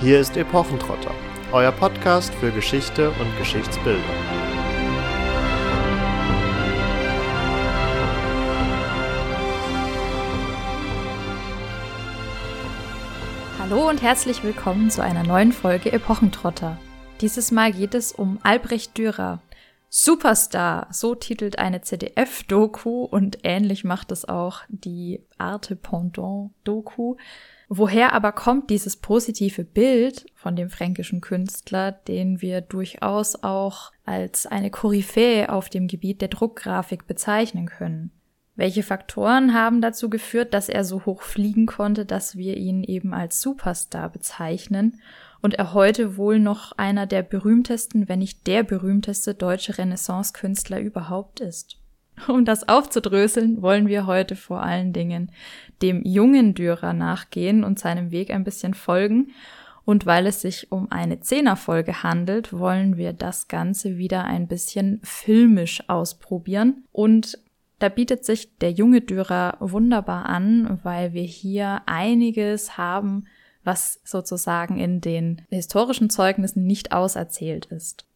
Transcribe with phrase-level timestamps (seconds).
[0.00, 1.14] Hier ist Epochentrotter,
[1.52, 4.02] euer Podcast für Geschichte und Geschichtsbildung.
[13.60, 16.76] Hallo und herzlich willkommen zu einer neuen Folge Epochentrotter.
[17.20, 19.40] Dieses Mal geht es um Albrecht Dürer.
[19.88, 27.14] Superstar, so titelt eine ZDF-Doku und ähnlich macht es auch die Arte Pendant-Doku.
[27.76, 34.46] Woher aber kommt dieses positive Bild von dem fränkischen Künstler, den wir durchaus auch als
[34.46, 38.12] eine Koryphäe auf dem Gebiet der Druckgrafik bezeichnen können?
[38.54, 43.12] Welche Faktoren haben dazu geführt, dass er so hoch fliegen konnte, dass wir ihn eben
[43.12, 45.00] als Superstar bezeichnen
[45.42, 51.40] und er heute wohl noch einer der berühmtesten, wenn nicht der berühmteste deutsche Renaissance-Künstler überhaupt
[51.40, 51.80] ist?
[52.28, 55.30] Um das aufzudröseln, wollen wir heute vor allen Dingen
[55.82, 59.32] dem jungen Dürer nachgehen und seinem Weg ein bisschen folgen.
[59.84, 65.00] Und weil es sich um eine Zehnerfolge handelt, wollen wir das Ganze wieder ein bisschen
[65.02, 66.84] filmisch ausprobieren.
[66.92, 67.38] Und
[67.78, 73.26] da bietet sich der junge Dürer wunderbar an, weil wir hier einiges haben,
[73.62, 78.06] was sozusagen in den historischen Zeugnissen nicht auserzählt ist.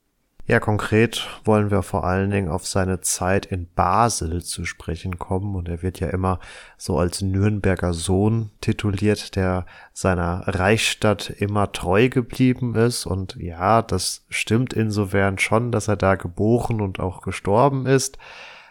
[0.50, 5.54] Ja, konkret wollen wir vor allen Dingen auf seine Zeit in Basel zu sprechen kommen.
[5.54, 6.40] Und er wird ja immer
[6.78, 13.04] so als Nürnberger Sohn tituliert, der seiner Reichsstadt immer treu geblieben ist.
[13.04, 18.16] Und ja, das stimmt insofern schon, dass er da geboren und auch gestorben ist.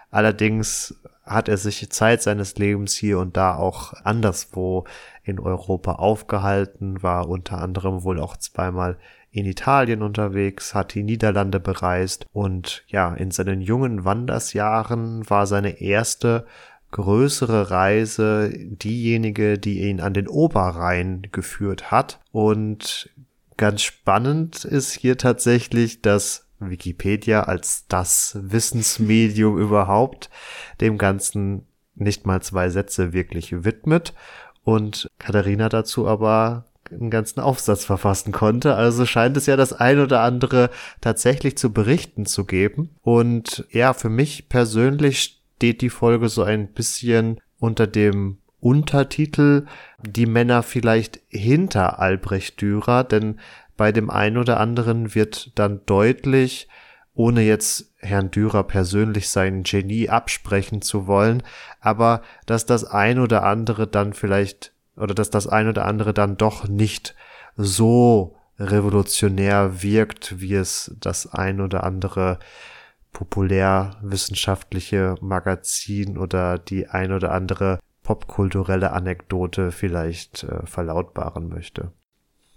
[0.09, 4.85] Allerdings hat er sich Zeit seines Lebens hier und da auch anderswo
[5.21, 8.97] in Europa aufgehalten, war unter anderem wohl auch zweimal
[9.31, 15.81] in Italien unterwegs, hat die Niederlande bereist und ja, in seinen jungen Wandersjahren war seine
[15.81, 16.45] erste
[16.91, 22.19] größere Reise diejenige, die ihn an den Oberrhein geführt hat.
[22.31, 23.09] Und
[23.57, 30.29] ganz spannend ist hier tatsächlich, dass Wikipedia als das Wissensmedium überhaupt
[30.81, 34.13] dem Ganzen nicht mal zwei Sätze wirklich widmet
[34.63, 38.75] und Katharina dazu aber einen ganzen Aufsatz verfassen konnte.
[38.75, 40.69] Also scheint es ja das ein oder andere
[41.01, 42.89] tatsächlich zu berichten zu geben.
[43.01, 49.65] Und ja, für mich persönlich steht die Folge so ein bisschen unter dem Untertitel
[50.01, 53.39] Die Männer vielleicht hinter Albrecht Dürer, denn
[53.75, 56.67] bei dem einen oder anderen wird dann deutlich,
[57.13, 61.43] ohne jetzt Herrn Dürer persönlich sein Genie absprechen zu wollen,
[61.79, 66.37] aber dass das ein oder andere dann vielleicht oder dass das ein oder andere dann
[66.37, 67.15] doch nicht
[67.55, 72.39] so revolutionär wirkt, wie es das ein oder andere
[73.13, 81.91] populärwissenschaftliche Magazin oder die ein oder andere popkulturelle Anekdote vielleicht äh, verlautbaren möchte.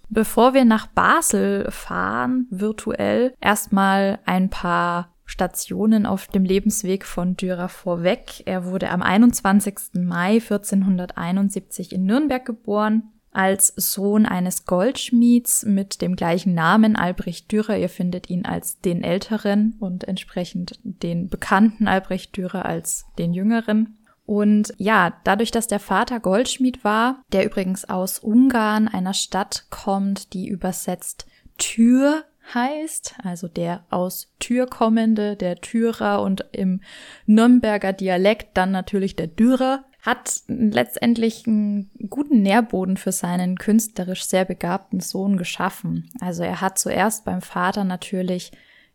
[0.08, 7.68] Bevor wir nach Basel fahren, virtuell, erstmal ein paar Stationen auf dem Lebensweg von Dürer
[7.68, 8.42] vorweg.
[8.46, 9.94] Er wurde am 21.
[9.94, 17.78] Mai 1471 in Nürnberg geboren, als Sohn eines Goldschmieds mit dem gleichen Namen, Albrecht Dürer.
[17.78, 23.98] Ihr findet ihn als den älteren und entsprechend den bekannten Albrecht Dürer als den jüngeren.
[24.26, 30.32] Und ja, dadurch, dass der Vater Goldschmied war, der übrigens aus Ungarn, einer Stadt kommt,
[30.34, 31.26] die übersetzt
[31.58, 32.24] Tür
[32.54, 36.80] heißt, also der aus Tür kommende, der Türer und im
[37.26, 44.44] Nürnberger Dialekt dann natürlich der Dürer, hat letztendlich einen guten Nährboden für seinen künstlerisch sehr
[44.44, 46.10] begabten Sohn geschaffen.
[46.20, 48.52] Also er hat zuerst beim Vater natürlich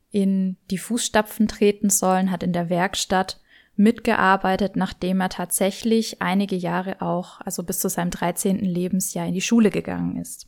[0.09, 3.39] in die Fußstapfen treten sollen, hat in der Werkstatt
[3.75, 8.59] mitgearbeitet, nachdem er tatsächlich einige Jahre auch, also bis zu seinem 13.
[8.59, 10.47] Lebensjahr in die Schule gegangen ist.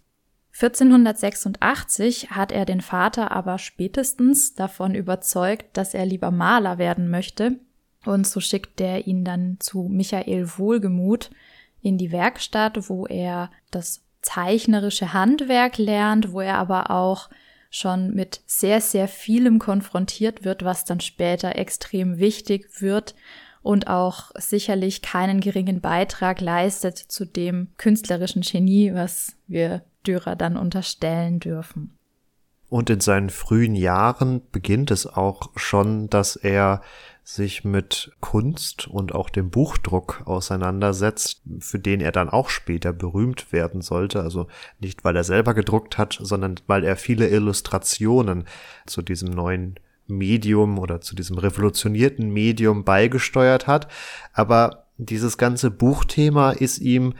[0.59, 7.59] 1486 hat er den Vater aber spätestens davon überzeugt, dass er lieber Maler werden möchte,
[8.06, 11.29] und so schickt er ihn dann zu Michael Wohlgemuth
[11.81, 17.29] in die Werkstatt, wo er das zeichnerische Handwerk lernt, wo er aber auch
[17.70, 23.14] schon mit sehr, sehr vielem konfrontiert wird, was dann später extrem wichtig wird
[23.61, 30.58] und auch sicherlich keinen geringen Beitrag leistet zu dem künstlerischen Genie, was wir Dürer dann
[30.58, 31.98] unterstellen dürfen.
[32.70, 36.82] Und in seinen frühen Jahren beginnt es auch schon, dass er
[37.24, 43.52] sich mit Kunst und auch dem Buchdruck auseinandersetzt, für den er dann auch später berühmt
[43.52, 44.22] werden sollte.
[44.22, 44.48] Also
[44.80, 48.46] nicht, weil er selber gedruckt hat, sondern weil er viele Illustrationen
[48.86, 49.76] zu diesem neuen
[50.08, 53.90] Medium oder zu diesem revolutionierten Medium beigesteuert hat.
[54.32, 57.14] Aber dieses ganze Buchthema ist ihm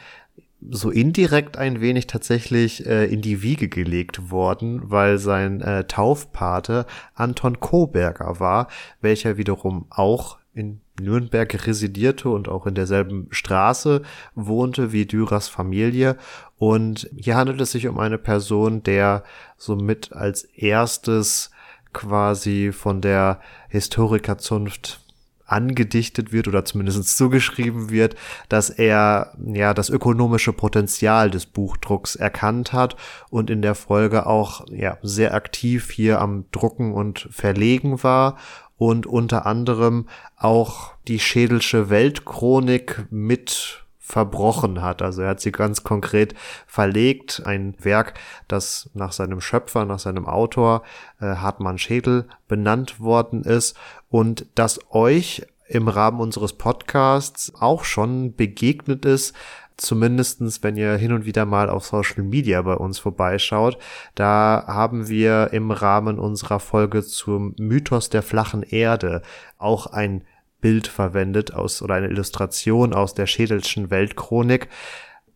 [0.70, 6.86] so indirekt ein wenig tatsächlich äh, in die Wiege gelegt worden, weil sein äh, Taufpate
[7.14, 8.68] Anton Koberger war,
[9.02, 14.02] welcher wiederum auch in Nürnberg residierte und auch in derselben Straße
[14.34, 16.18] wohnte wie Dürers Familie.
[16.58, 19.24] Und hier handelt es sich um eine Person, der
[19.58, 21.52] somit als erstes
[21.94, 23.40] quasi von der
[23.70, 25.02] Historikerzunft
[25.48, 28.16] angedichtet wird oder zumindest zugeschrieben wird,
[28.50, 32.96] dass er ja das ökonomische Potenzial des Buchdrucks erkannt hat
[33.30, 38.38] und in der Folge auch ja sehr aktiv hier am Drucken und Verlegen war
[38.78, 45.02] und unter anderem auch die Schädelsche Weltchronik mit verbrochen hat.
[45.02, 46.34] Also er hat sie ganz konkret
[46.66, 47.44] verlegt.
[47.46, 48.14] Ein Werk,
[48.48, 50.84] das nach seinem Schöpfer, nach seinem Autor
[51.20, 53.76] äh, Hartmann Schädel benannt worden ist
[54.10, 59.36] und das euch im Rahmen unseres Podcasts auch schon begegnet ist,
[59.76, 63.78] zumindestens wenn ihr hin und wieder mal auf Social Media bei uns vorbeischaut.
[64.16, 69.22] Da haben wir im Rahmen unserer Folge zum Mythos der flachen Erde
[69.58, 70.24] auch ein
[70.62, 74.70] Bild verwendet aus oder eine Illustration aus der Schädelschen Weltchronik,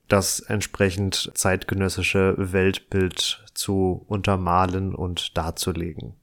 [0.08, 6.16] das entsprechend zeitgenössische Weltbild zu untermalen und darzulegen.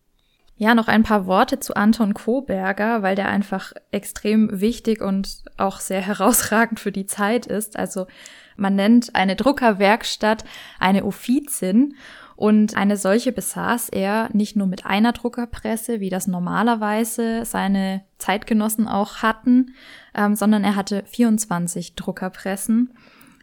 [0.61, 5.79] Ja, noch ein paar Worte zu Anton Koberger, weil der einfach extrem wichtig und auch
[5.79, 7.79] sehr herausragend für die Zeit ist.
[7.79, 8.09] Also
[8.57, 10.45] man nennt eine Druckerwerkstatt
[10.81, 11.95] eine Offizin
[12.39, 18.87] und eine solche besaß er nicht nur mit einer Druckerpresse, wie das normalerweise seine Zeitgenossen
[18.87, 19.75] auch hatten,
[20.15, 22.95] ähm, sondern er hatte 24 Druckerpressen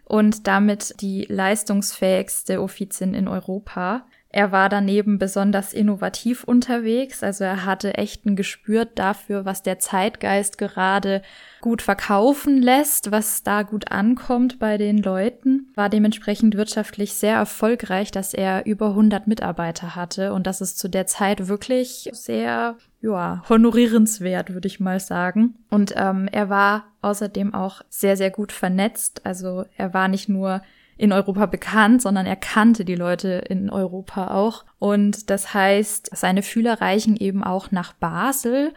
[0.05, 4.05] und damit die leistungsfähigste Offizin in Europa.
[4.35, 9.79] Er war daneben besonders innovativ unterwegs, also er hatte echt ein Gespür dafür, was der
[9.79, 11.21] Zeitgeist gerade
[11.61, 18.11] gut verkaufen lässt, was da gut ankommt bei den Leuten, war dementsprechend wirtschaftlich sehr erfolgreich,
[18.11, 20.33] dass er über 100 Mitarbeiter hatte.
[20.33, 25.55] Und das ist zu der Zeit wirklich sehr, ja, honorierenswert, würde ich mal sagen.
[25.69, 30.61] Und ähm, er war außerdem auch sehr, sehr gut vernetzt, also er war nicht nur
[30.97, 34.65] in Europa bekannt, sondern er kannte die Leute in Europa auch.
[34.79, 38.73] Und das heißt, seine Fühler reichen eben auch nach Basel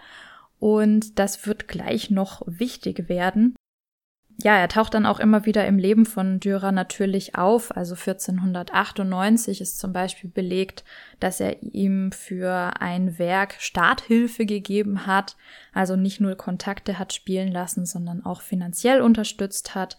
[0.59, 3.55] und das wird gleich noch wichtig werden.
[4.41, 7.76] Ja, er taucht dann auch immer wieder im Leben von Dürer natürlich auf.
[7.76, 10.85] Also 1498 ist zum Beispiel belegt,
[11.19, 15.37] dass er ihm für ein Werk Starthilfe gegeben hat,
[15.73, 19.99] also nicht nur Kontakte hat spielen lassen, sondern auch finanziell unterstützt hat.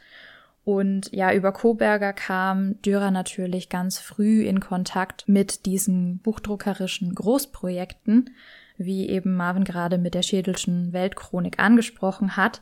[0.70, 8.30] Und ja, über Koberger kam Dürer natürlich ganz früh in Kontakt mit diesen buchdruckerischen Großprojekten,
[8.78, 12.62] wie eben Marvin gerade mit der Schädelschen Weltchronik angesprochen hat.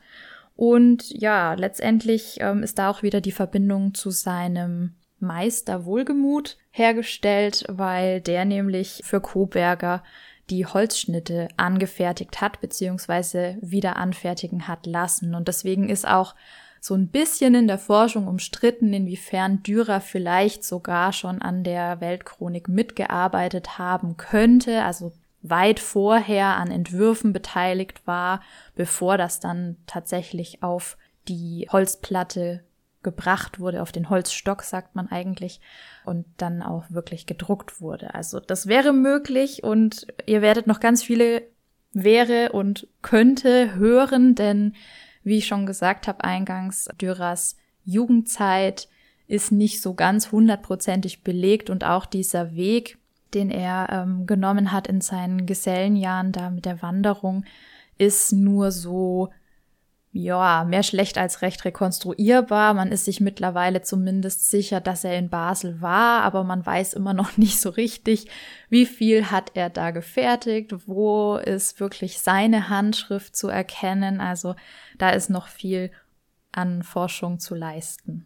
[0.56, 7.65] Und ja, letztendlich ähm, ist da auch wieder die Verbindung zu seinem Meister Wohlgemut hergestellt,
[7.68, 10.01] weil der nämlich für Koberger
[10.50, 15.36] die Holzschnitte angefertigt hat, beziehungsweise wieder anfertigen hat lassen.
[15.36, 16.36] Und deswegen ist auch
[16.88, 22.69] so ein bisschen in der Forschung umstritten, inwiefern Dürer vielleicht sogar schon an der Weltchronik
[22.69, 25.12] mitgearbeitet haben könnte, also
[25.42, 28.42] weit vorher an Entwürfen beteiligt war,
[28.75, 30.98] bevor das dann tatsächlich auf
[31.28, 32.63] die Holzplatte
[33.04, 35.60] gebracht wurde, auf den Holzstock sagt man eigentlich,
[36.06, 38.13] und dann auch wirklich gedruckt wurde.
[38.15, 41.44] Also das wäre möglich und ihr werdet noch ganz viele
[41.91, 44.74] wäre und könnte hören, denn
[45.27, 48.88] wie ich schon gesagt habe eingangs, Dürers Jugendzeit
[49.27, 52.98] ist nicht so ganz hundertprozentig belegt und auch dieser Weg,
[53.34, 57.43] den er ähm, genommen hat in seinen Gesellenjahren da mit der Wanderung,
[57.98, 59.29] ist nur so,
[60.12, 62.74] ja, mehr schlecht als recht rekonstruierbar.
[62.74, 67.14] Man ist sich mittlerweile zumindest sicher, dass er in Basel war, aber man weiß immer
[67.14, 68.28] noch nicht so richtig,
[68.70, 74.22] wie viel hat er da gefertigt, wo ist wirklich seine Handschrift zu erkennen.
[74.22, 74.56] Also
[74.98, 75.92] da ist noch viel
[76.52, 78.26] an Forschung zu leisten.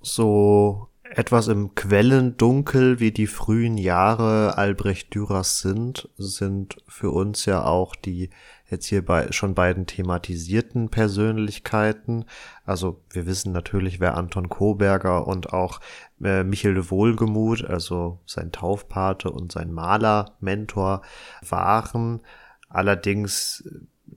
[0.00, 7.64] So etwas im Quellendunkel, wie die frühen Jahre Albrecht Dürers sind, sind für uns ja
[7.64, 8.30] auch die
[8.70, 12.26] jetzt hier bei schon beiden thematisierten Persönlichkeiten.
[12.64, 15.80] Also wir wissen natürlich, wer Anton Koberger und auch
[16.22, 21.02] äh, Michel de Wohlgemuth, also sein Taufpate und sein Malermentor
[21.40, 22.20] waren.
[22.68, 23.64] Allerdings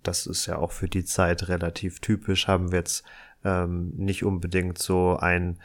[0.03, 3.03] das ist ja auch für die Zeit relativ typisch, haben wir jetzt
[3.43, 5.59] ähm, nicht unbedingt so ein,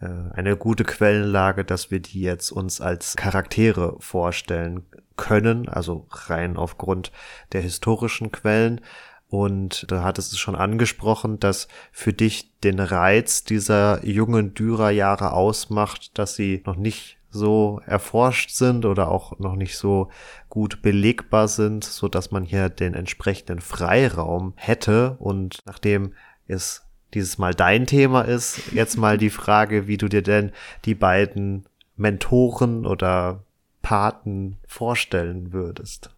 [0.00, 7.12] eine gute Quellenlage, dass wir die jetzt uns als Charaktere vorstellen können, also rein aufgrund
[7.52, 8.80] der historischen Quellen.
[9.28, 16.18] Und da hattest du schon angesprochen, dass für dich den Reiz dieser jungen Dürerjahre ausmacht,
[16.18, 20.10] dass sie noch nicht so erforscht sind oder auch noch nicht so
[20.48, 25.16] gut belegbar sind, so dass man hier den entsprechenden Freiraum hätte.
[25.20, 26.14] Und nachdem
[26.48, 26.82] es
[27.14, 30.52] dieses Mal dein Thema ist, jetzt mal die Frage, wie du dir denn
[30.84, 31.64] die beiden
[31.96, 33.42] Mentoren oder
[33.82, 36.10] Paten vorstellen würdest.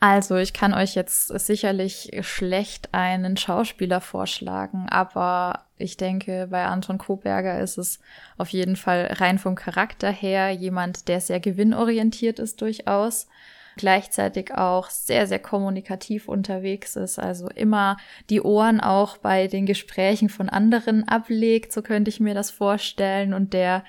[0.00, 6.98] Also, ich kann euch jetzt sicherlich schlecht einen Schauspieler vorschlagen, aber ich denke, bei Anton
[6.98, 8.00] Koberger ist es
[8.36, 13.28] auf jeden Fall rein vom Charakter her jemand, der sehr gewinnorientiert ist durchaus,
[13.76, 17.96] gleichzeitig auch sehr, sehr kommunikativ unterwegs ist, also immer
[18.30, 23.34] die Ohren auch bei den Gesprächen von anderen ablegt, so könnte ich mir das vorstellen,
[23.34, 23.84] und der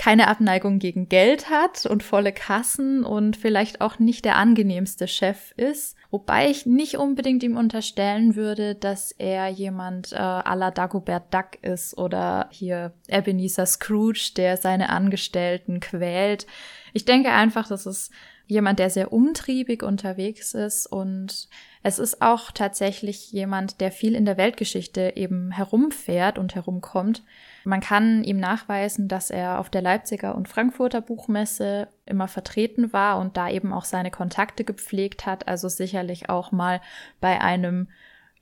[0.00, 5.52] keine Abneigung gegen Geld hat und volle Kassen und vielleicht auch nicht der angenehmste Chef
[5.58, 5.94] ist.
[6.10, 11.62] Wobei ich nicht unbedingt ihm unterstellen würde, dass er jemand äh, à la Dagobert Duck
[11.62, 16.46] ist oder hier Ebenezer Scrooge, der seine Angestellten quält.
[16.94, 18.10] Ich denke einfach, das ist
[18.50, 21.48] jemand, der sehr umtriebig unterwegs ist und
[21.82, 27.22] es ist auch tatsächlich jemand, der viel in der Weltgeschichte eben herumfährt und herumkommt.
[27.64, 33.18] Man kann ihm nachweisen, dass er auf der Leipziger und Frankfurter Buchmesse immer vertreten war
[33.18, 36.80] und da eben auch seine Kontakte gepflegt hat, also sicherlich auch mal
[37.20, 37.88] bei einem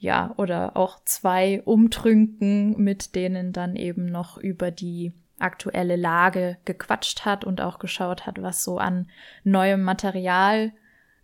[0.00, 7.24] ja, oder auch zwei Umtrünken, mit denen dann eben noch über die aktuelle Lage gequatscht
[7.24, 9.08] hat und auch geschaut hat, was so an
[9.44, 10.72] neuem Material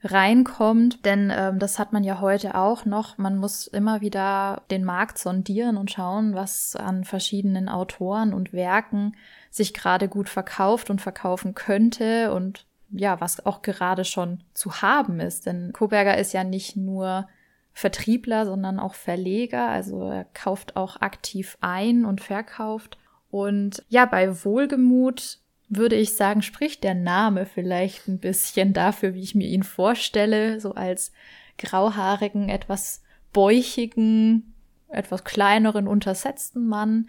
[0.04, 3.16] reinkommt, denn ähm, das hat man ja heute auch noch.
[3.16, 9.16] Man muss immer wieder den Markt sondieren und schauen, was an verschiedenen Autoren und Werken
[9.50, 15.20] sich gerade gut verkauft und verkaufen könnte und ja, was auch gerade schon zu haben
[15.20, 15.46] ist.
[15.46, 17.26] Denn Koberger ist ja nicht nur
[17.72, 19.68] Vertriebler, sondern auch Verleger.
[19.68, 22.98] Also er kauft auch aktiv ein und verkauft.
[23.34, 29.22] Und ja, bei Wohlgemut würde ich sagen, spricht der Name vielleicht ein bisschen dafür, wie
[29.22, 31.10] ich mir ihn vorstelle, so als
[31.58, 34.54] grauhaarigen, etwas bäuchigen,
[34.86, 37.08] etwas kleineren, untersetzten Mann,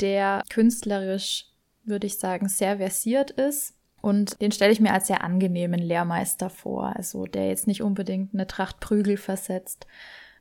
[0.00, 1.46] der künstlerisch,
[1.84, 3.76] würde ich sagen, sehr versiert ist.
[4.02, 8.34] Und den stelle ich mir als sehr angenehmen Lehrmeister vor, also der jetzt nicht unbedingt
[8.34, 9.86] eine Tracht Prügel versetzt.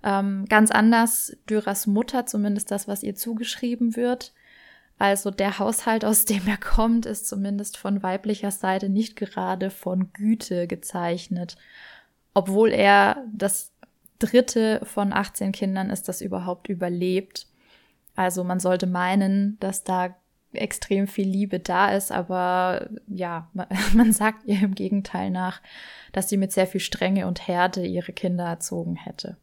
[0.04, 4.34] Ähm, ganz anders Dürers Mutter, zumindest das, was ihr zugeschrieben wird.
[5.00, 10.12] Also der Haushalt, aus dem er kommt, ist zumindest von weiblicher Seite nicht gerade von
[10.12, 11.56] Güte gezeichnet.
[12.34, 13.72] Obwohl er das
[14.20, 17.48] dritte von 18 Kindern ist, das überhaupt überlebt.
[18.16, 20.16] Also man sollte meinen, dass da
[20.52, 23.50] extrem viel Liebe da ist, aber ja,
[23.94, 25.62] man sagt ihr im Gegenteil nach,
[26.12, 29.38] dass sie mit sehr viel Strenge und Härte ihre Kinder erzogen hätte.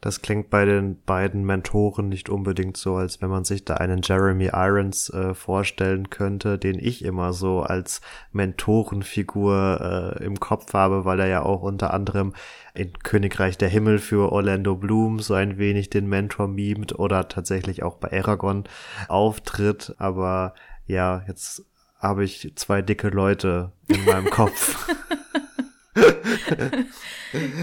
[0.00, 4.00] Das klingt bei den beiden Mentoren nicht unbedingt so, als wenn man sich da einen
[4.02, 8.00] Jeremy Irons äh, vorstellen könnte, den ich immer so als
[8.32, 12.32] Mentorenfigur äh, im Kopf habe, weil er ja auch unter anderem
[12.72, 17.82] in Königreich der Himmel für Orlando Bloom so ein wenig den Mentor mimt oder tatsächlich
[17.82, 18.64] auch bei Aragorn
[19.08, 19.94] auftritt.
[19.98, 20.54] Aber
[20.86, 21.66] ja, jetzt
[21.98, 24.88] habe ich zwei dicke Leute in meinem Kopf.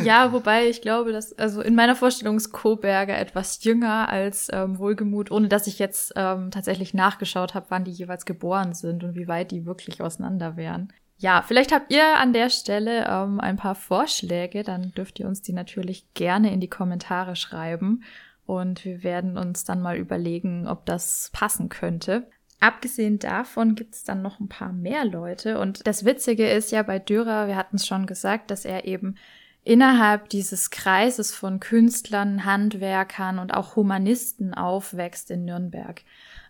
[0.03, 4.77] ja, wobei ich glaube, dass, also in meiner Vorstellung ist Koberger etwas jünger als ähm,
[4.79, 9.15] Wohlgemut, ohne dass ich jetzt ähm, tatsächlich nachgeschaut habe, wann die jeweils geboren sind und
[9.15, 10.93] wie weit die wirklich auseinander wären.
[11.19, 15.41] Ja, vielleicht habt ihr an der Stelle ähm, ein paar Vorschläge, dann dürft ihr uns
[15.41, 18.03] die natürlich gerne in die Kommentare schreiben
[18.45, 22.27] und wir werden uns dann mal überlegen, ob das passen könnte.
[22.59, 25.59] Abgesehen davon gibt's dann noch ein paar mehr Leute.
[25.59, 29.15] Und das Witzige ist ja bei Dürer, wir hatten es schon gesagt, dass er eben
[29.63, 36.03] innerhalb dieses Kreises von Künstlern, Handwerkern und auch Humanisten aufwächst in Nürnberg.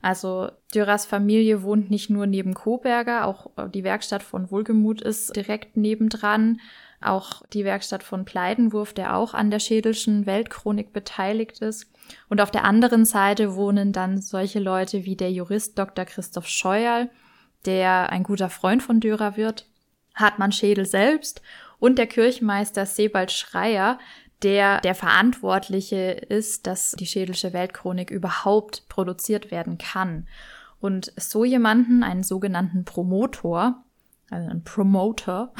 [0.03, 5.75] Also Dürers Familie wohnt nicht nur neben Koberger, auch die Werkstatt von Wohlgemut ist direkt
[5.75, 6.61] nebendran.
[6.99, 11.91] Auch die Werkstatt von Pleidenwurf, der auch an der Schädelschen Weltchronik beteiligt ist.
[12.29, 16.05] Und auf der anderen Seite wohnen dann solche Leute wie der Jurist Dr.
[16.05, 17.09] Christoph Scheuerl,
[17.65, 19.67] der ein guter Freund von Dürer wird,
[20.15, 21.41] Hartmann Schädel selbst
[21.79, 23.99] und der Kirchenmeister Sebald Schreier,
[24.43, 30.27] der der Verantwortliche ist, dass die Schädelsche Weltchronik überhaupt produziert werden kann.
[30.79, 33.83] Und so jemanden, einen sogenannten Promotor,
[34.29, 35.53] also ein Promoter,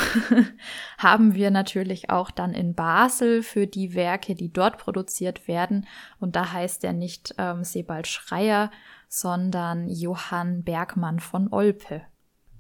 [0.98, 5.88] haben wir natürlich auch dann in Basel für die Werke, die dort produziert werden.
[6.20, 8.72] Und da heißt er nicht ähm, Sebald Schreier,
[9.08, 12.02] sondern Johann Bergmann von Olpe.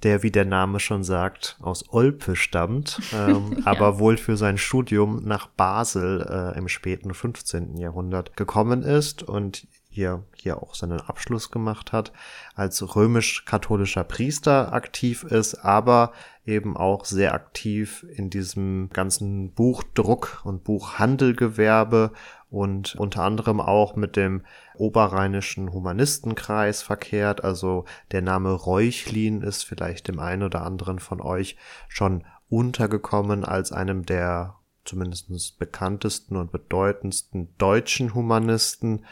[0.03, 3.65] der, wie der Name schon sagt, aus Olpe stammt, ähm, ja.
[3.65, 7.75] aber wohl für sein Studium nach Basel äh, im späten 15.
[7.77, 9.67] Jahrhundert gekommen ist und
[9.97, 12.13] hier, hier auch seinen Abschluss gemacht hat,
[12.53, 16.13] als römisch-katholischer Priester aktiv ist, aber
[16.45, 22.11] eben auch sehr aktiv in diesem ganzen Buchdruck und Buchhandelgewerbe
[22.51, 24.43] und unter anderem auch mit dem
[24.75, 27.43] oberrheinischen Humanistenkreis verkehrt.
[27.43, 33.71] Also der Name Reuchlin ist vielleicht dem einen oder anderen von euch schon untergekommen als
[33.71, 39.05] einem der zumindest bekanntesten und bedeutendsten deutschen Humanisten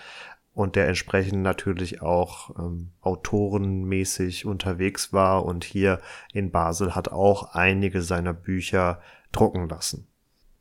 [0.55, 5.99] und der entsprechend natürlich auch ähm, autorenmäßig unterwegs war und hier
[6.33, 10.07] in Basel hat auch einige seiner Bücher drucken lassen.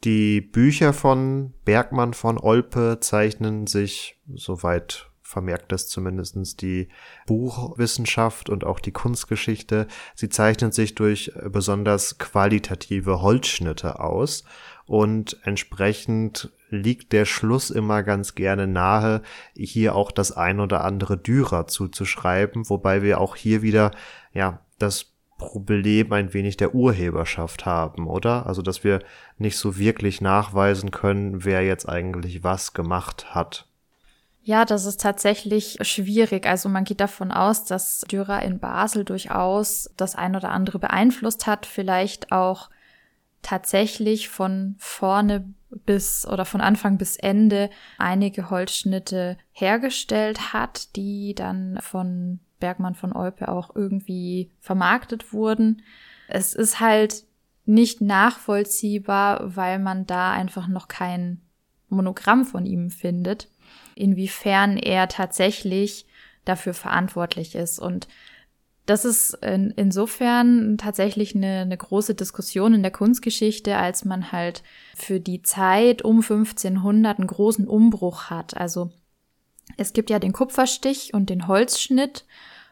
[0.03, 6.89] Die Bücher von Bergmann von Olpe zeichnen sich, soweit vermerkt das zumindestens die
[7.27, 14.45] Buchwissenschaft und auch die Kunstgeschichte, sie zeichnen sich durch besonders qualitative Holzschnitte aus
[14.87, 19.23] und entsprechend liegt der Schluss immer ganz gerne nahe,
[19.57, 23.93] hier auch das ein oder andere Dürer zuzuschreiben, wobei wir auch hier wieder,
[24.33, 28.47] ja, das Problem ein wenig der Urheberschaft haben, oder?
[28.47, 29.01] Also, dass wir
[29.39, 33.67] nicht so wirklich nachweisen können, wer jetzt eigentlich was gemacht hat.
[34.47, 36.47] Ja, das ist tatsächlich schwierig.
[36.47, 41.47] Also man geht davon aus, dass Dürer in Basel durchaus das ein oder andere beeinflusst
[41.47, 42.69] hat, vielleicht auch
[43.41, 45.49] tatsächlich von vorne
[45.87, 53.15] bis oder von Anfang bis Ende einige Holzschnitte hergestellt hat, die dann von Bergmann von
[53.15, 55.81] Olpe auch irgendwie vermarktet wurden.
[56.29, 57.25] Es ist halt
[57.65, 61.41] nicht nachvollziehbar, weil man da einfach noch kein
[61.89, 63.49] Monogramm von ihm findet,
[63.95, 66.07] inwiefern er tatsächlich
[66.45, 67.79] dafür verantwortlich ist.
[67.79, 68.09] Und
[68.87, 74.63] das ist in, insofern tatsächlich eine, eine große Diskussion in der Kunstgeschichte, als man halt
[74.95, 78.57] für die Zeit um 1500 einen großen Umbruch hat.
[78.57, 78.91] Also
[79.79, 82.27] es gibt ja den Kupferstich und den Holzschnitt.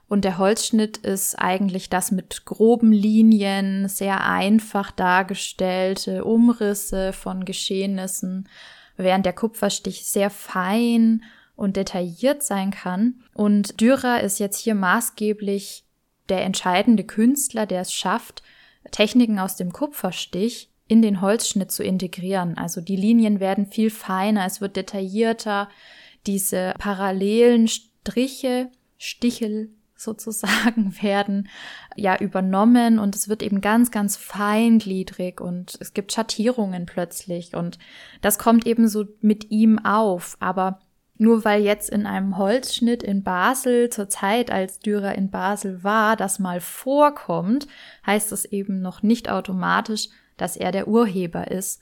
[0.09, 8.47] Und der Holzschnitt ist eigentlich das mit groben Linien, sehr einfach dargestellte Umrisse von Geschehnissen,
[8.96, 11.22] während der Kupferstich sehr fein
[11.57, 13.22] und detailliert sein kann.
[13.35, 15.85] Und Dürer ist jetzt hier maßgeblich
[16.28, 18.42] der entscheidende Künstler, der es schafft,
[18.90, 22.59] Techniken aus dem Kupferstich in den Holzschnitt zu integrieren.
[22.59, 25.68] Also die Linien werden viel feiner, es wird detaillierter,
[26.26, 29.70] diese parallelen Striche, Stichel
[30.03, 31.49] sozusagen werden
[31.97, 37.79] ja übernommen und es wird eben ganz, ganz feingliedrig und es gibt Schattierungen plötzlich und
[38.21, 40.37] das kommt eben so mit ihm auf.
[40.41, 40.81] Aber
[41.19, 46.17] nur weil jetzt in einem Holzschnitt in Basel zur Zeit, als Dürer in Basel war,
[46.17, 47.69] das mal vorkommt,
[48.05, 51.81] heißt es eben noch nicht automatisch, dass er der Urheber ist.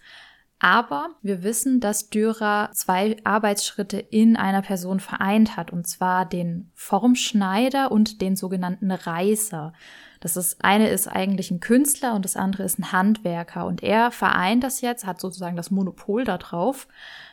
[0.62, 6.70] Aber wir wissen, dass Dürer zwei Arbeitsschritte in einer Person vereint hat, und zwar den
[6.74, 9.72] Formschneider und den sogenannten Reißer.
[10.20, 13.64] Das ist, eine ist eigentlich ein Künstler und das andere ist ein Handwerker.
[13.64, 16.88] Und er vereint das jetzt, hat sozusagen das Monopol darauf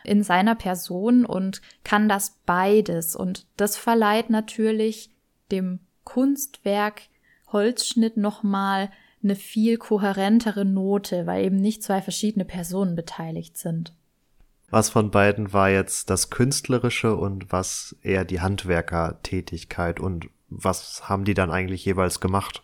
[0.06, 3.14] in seiner Person und kann das beides.
[3.14, 5.12] Und das verleiht natürlich
[5.52, 7.02] dem Kunstwerk
[7.52, 8.90] Holzschnitt nochmal
[9.24, 13.94] eine viel kohärentere Note, weil eben nicht zwei verschiedene Personen beteiligt sind.
[14.70, 21.26] Was von beiden war jetzt das Künstlerische und was eher die Handwerkertätigkeit und was haben
[21.26, 22.64] die dann eigentlich jeweils gemacht?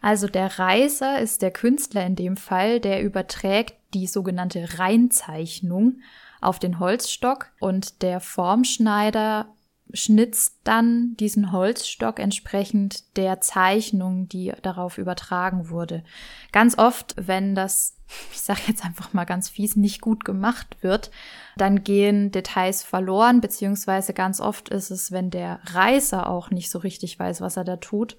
[0.00, 6.00] Also der Reiser ist der Künstler in dem Fall, der überträgt die sogenannte Reinzeichnung
[6.40, 9.48] auf den Holzstock und der Formschneider
[9.92, 16.04] schnitzt dann diesen Holzstock entsprechend der Zeichnung, die darauf übertragen wurde.
[16.52, 17.96] Ganz oft, wenn das,
[18.32, 21.10] ich sage jetzt einfach mal ganz fies, nicht gut gemacht wird,
[21.56, 26.78] dann gehen Details verloren, beziehungsweise ganz oft ist es, wenn der Reißer auch nicht so
[26.78, 28.16] richtig weiß, was er da tut,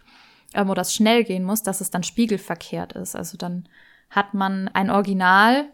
[0.53, 3.15] ähm, oder es schnell gehen muss, dass es dann spiegelverkehrt ist.
[3.15, 3.67] Also dann
[4.09, 5.69] hat man ein Original,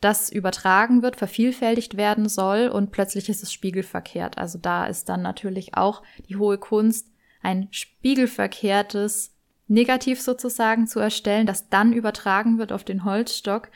[0.00, 4.38] das übertragen wird, vervielfältigt werden soll und plötzlich ist es spiegelverkehrt.
[4.38, 7.08] Also da ist dann natürlich auch die hohe Kunst,
[7.42, 9.34] ein spiegelverkehrtes
[9.66, 13.68] Negativ sozusagen zu erstellen, das dann übertragen wird auf den Holzstock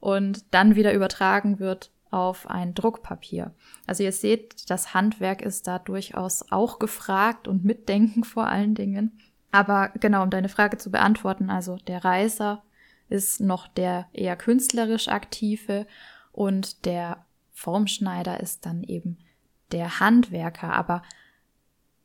[0.00, 3.52] und dann wieder übertragen wird auf ein Druckpapier.
[3.86, 9.18] Also ihr seht, das Handwerk ist da durchaus auch gefragt und Mitdenken vor allen Dingen.
[9.52, 12.62] Aber genau, um deine Frage zu beantworten, also der Reißer
[13.08, 15.86] ist noch der eher künstlerisch aktive
[16.32, 19.18] und der Formschneider ist dann eben
[19.72, 20.72] der Handwerker.
[20.72, 21.02] Aber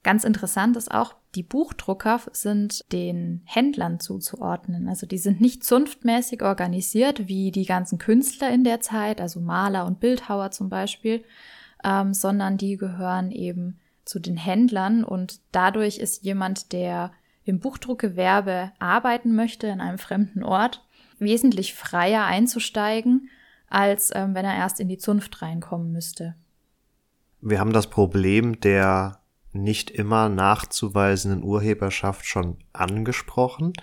[0.04, 4.90] Ganz interessant ist auch, die Buchdrucker sind den Händlern zuzuordnen.
[4.90, 9.86] Also die sind nicht zunftmäßig organisiert wie die ganzen Künstler in der Zeit, also Maler
[9.86, 11.24] und Bildhauer zum Beispiel,
[11.84, 17.12] ähm, sondern die gehören eben zu den Händlern und dadurch ist jemand, der
[17.44, 20.84] im Buchdruckgewerbe arbeiten möchte in einem fremden Ort,
[21.22, 23.30] wesentlich freier einzusteigen,
[23.70, 26.36] als ähm, wenn er erst in die Zunft reinkommen müsste.
[27.40, 29.22] Wir haben das Problem der
[29.54, 33.74] nicht immer nachzuweisenden Urheberschaft schon angesprochen.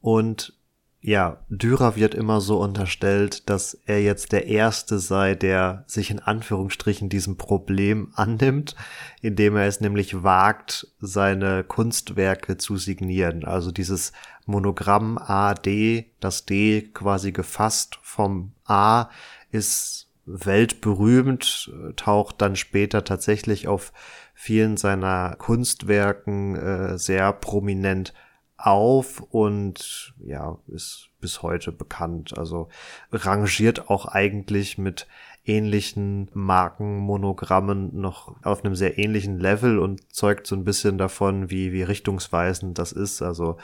[0.00, 0.55] Und
[1.00, 6.18] ja, Dürer wird immer so unterstellt, dass er jetzt der Erste sei, der sich in
[6.18, 8.74] Anführungsstrichen diesem Problem annimmt,
[9.22, 13.44] indem er es nämlich wagt, seine Kunstwerke zu signieren.
[13.44, 14.12] Also dieses
[14.46, 19.08] Monogramm AD, das D quasi gefasst vom A,
[19.52, 23.92] ist weltberühmt, taucht dann später tatsächlich auf
[24.34, 28.12] vielen seiner Kunstwerken äh, sehr prominent
[28.56, 32.36] auf und ja, ist bis heute bekannt.
[32.36, 32.68] Also
[33.12, 35.06] rangiert auch eigentlich mit
[35.44, 41.72] ähnlichen Markenmonogrammen noch auf einem sehr ähnlichen Level und zeugt so ein bisschen davon, wie,
[41.72, 43.22] wie richtungsweisend das ist.
[43.22, 43.56] Also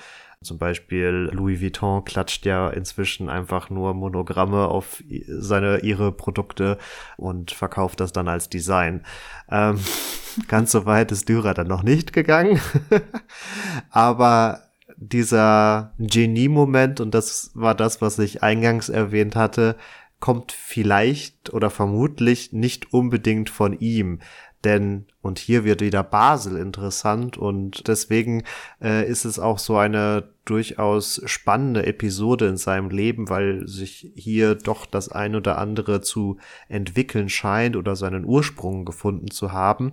[0.43, 6.79] zum Beispiel Louis Vuitton klatscht ja inzwischen einfach nur Monogramme auf seine, ihre Produkte
[7.17, 9.05] und verkauft das dann als Design.
[9.51, 9.79] Ähm,
[10.49, 12.61] ganz so weit ist Dürer dann noch nicht gegangen.
[13.91, 14.72] Aber
[15.09, 19.77] dieser Genie-Moment, und das war das, was ich eingangs erwähnt hatte,
[20.21, 24.21] kommt vielleicht oder vermutlich nicht unbedingt von ihm.
[24.65, 28.45] Denn, und hier wird wieder Basel interessant und deswegen
[28.81, 34.55] äh, ist es auch so eine durchaus spannende Episode in seinem Leben, weil sich hier
[34.55, 36.39] doch das ein oder andere zu
[36.69, 39.93] entwickeln scheint oder seinen Ursprung gefunden zu haben.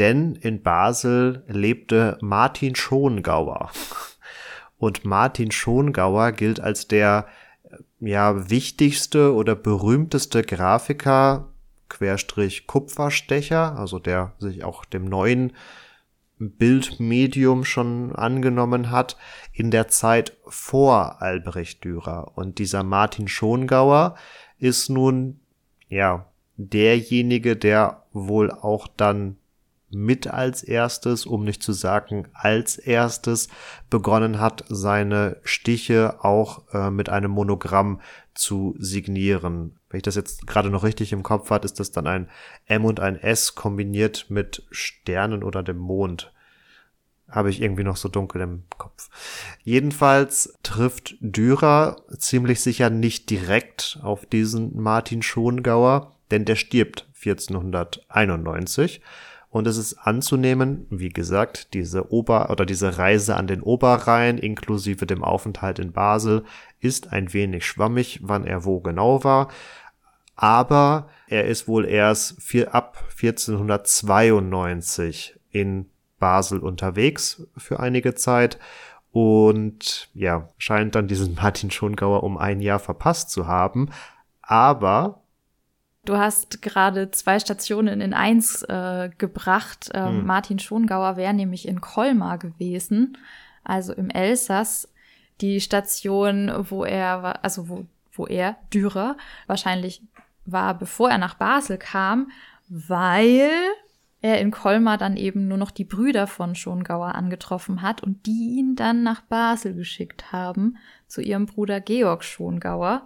[0.00, 3.70] Denn in Basel lebte Martin Schongauer.
[4.78, 7.26] Und Martin Schongauer gilt als der
[8.00, 11.48] ja wichtigste oder berühmteste Grafiker
[11.88, 15.52] Querstrich Kupferstecher, also der sich auch dem neuen
[16.38, 19.16] Bildmedium schon angenommen hat,
[19.52, 22.32] in der Zeit vor Albrecht Dürer.
[22.36, 24.14] Und dieser Martin Schongauer
[24.58, 25.40] ist nun,
[25.88, 29.36] ja, derjenige, der wohl auch dann
[29.90, 33.48] mit als erstes, um nicht zu sagen als erstes,
[33.90, 38.00] begonnen hat, seine Stiche auch äh, mit einem Monogramm
[38.34, 39.78] zu signieren.
[39.90, 42.28] Wenn ich das jetzt gerade noch richtig im Kopf hat, ist das dann ein
[42.66, 46.32] M und ein S kombiniert mit Sternen oder dem Mond.
[47.28, 49.10] Habe ich irgendwie noch so dunkel im Kopf.
[49.62, 59.02] Jedenfalls trifft Dürer ziemlich sicher nicht direkt auf diesen Martin Schongauer, denn der stirbt 1491
[59.50, 65.06] und es ist anzunehmen, wie gesagt, diese Ober- oder diese Reise an den Oberrhein inklusive
[65.06, 66.44] dem Aufenthalt in Basel
[66.80, 69.48] ist ein wenig schwammig, wann er wo genau war.
[70.36, 75.86] Aber er ist wohl erst vier, ab 1492 in
[76.18, 78.58] Basel unterwegs für einige Zeit
[79.10, 83.90] und ja, scheint dann diesen Martin Schongauer um ein Jahr verpasst zu haben.
[84.42, 85.22] Aber
[86.08, 89.90] Du hast gerade zwei Stationen in eins äh, gebracht.
[89.92, 90.26] Ähm, hm.
[90.26, 93.18] Martin Schongauer wäre nämlich in Colmar gewesen,
[93.62, 94.90] also im Elsass,
[95.42, 100.00] die Station, wo er war, also wo, wo er, Dürer, wahrscheinlich
[100.46, 102.30] war, bevor er nach Basel kam,
[102.70, 103.50] weil
[104.22, 108.56] er in Colmar dann eben nur noch die Brüder von Schongauer angetroffen hat und die
[108.56, 113.04] ihn dann nach Basel geschickt haben zu ihrem Bruder Georg Schongauer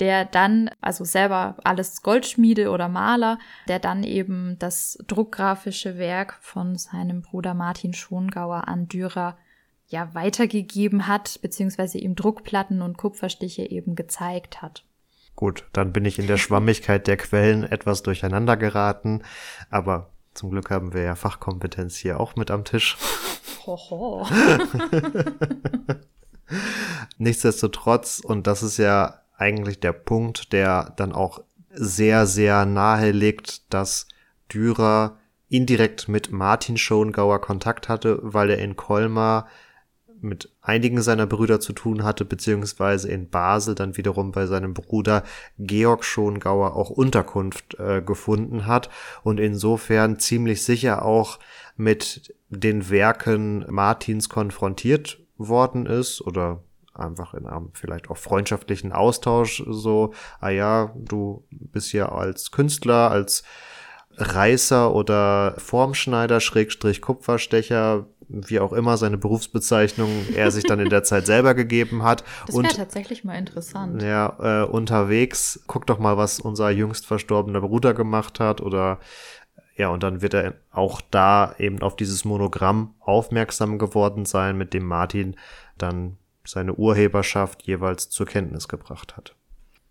[0.00, 6.76] der dann, also selber alles Goldschmiede oder Maler, der dann eben das druckgrafische Werk von
[6.76, 9.36] seinem Bruder Martin Schongauer an Dürer
[9.86, 14.84] ja weitergegeben hat, beziehungsweise ihm Druckplatten und Kupferstiche eben gezeigt hat.
[15.36, 19.22] Gut, dann bin ich in der Schwammigkeit der Quellen etwas durcheinander geraten,
[19.70, 22.96] aber zum Glück haben wir ja Fachkompetenz hier auch mit am Tisch.
[23.66, 24.26] Hoho.
[27.18, 31.42] Nichtsdestotrotz, und das ist ja eigentlich der Punkt, der dann auch
[31.74, 34.06] sehr, sehr nahe liegt, dass
[34.52, 35.18] Dürer
[35.48, 39.46] indirekt mit Martin Schongauer Kontakt hatte, weil er in Colmar
[40.22, 45.24] mit einigen seiner Brüder zu tun hatte, beziehungsweise in Basel dann wiederum bei seinem Bruder
[45.58, 48.88] Georg Schongauer auch Unterkunft äh, gefunden hat
[49.24, 51.38] und insofern ziemlich sicher auch
[51.76, 56.62] mit den Werken Martins konfrontiert worden ist oder
[56.94, 63.10] einfach in einem vielleicht auch freundschaftlichen Austausch so, ah ja, du bist ja als Künstler,
[63.10, 63.42] als
[64.16, 71.02] Reißer oder Formschneider, Schrägstrich Kupferstecher, wie auch immer seine Berufsbezeichnung er sich dann in der
[71.02, 72.24] Zeit selber gegeben hat.
[72.46, 74.02] Das wäre tatsächlich mal interessant.
[74.02, 78.98] Ja, äh, unterwegs, guck doch mal, was unser jüngst verstorbener Bruder gemacht hat oder
[79.74, 84.74] ja, und dann wird er auch da eben auf dieses Monogramm aufmerksam geworden sein, mit
[84.74, 85.36] dem Martin
[85.78, 89.34] dann seine Urheberschaft jeweils zur Kenntnis gebracht hat.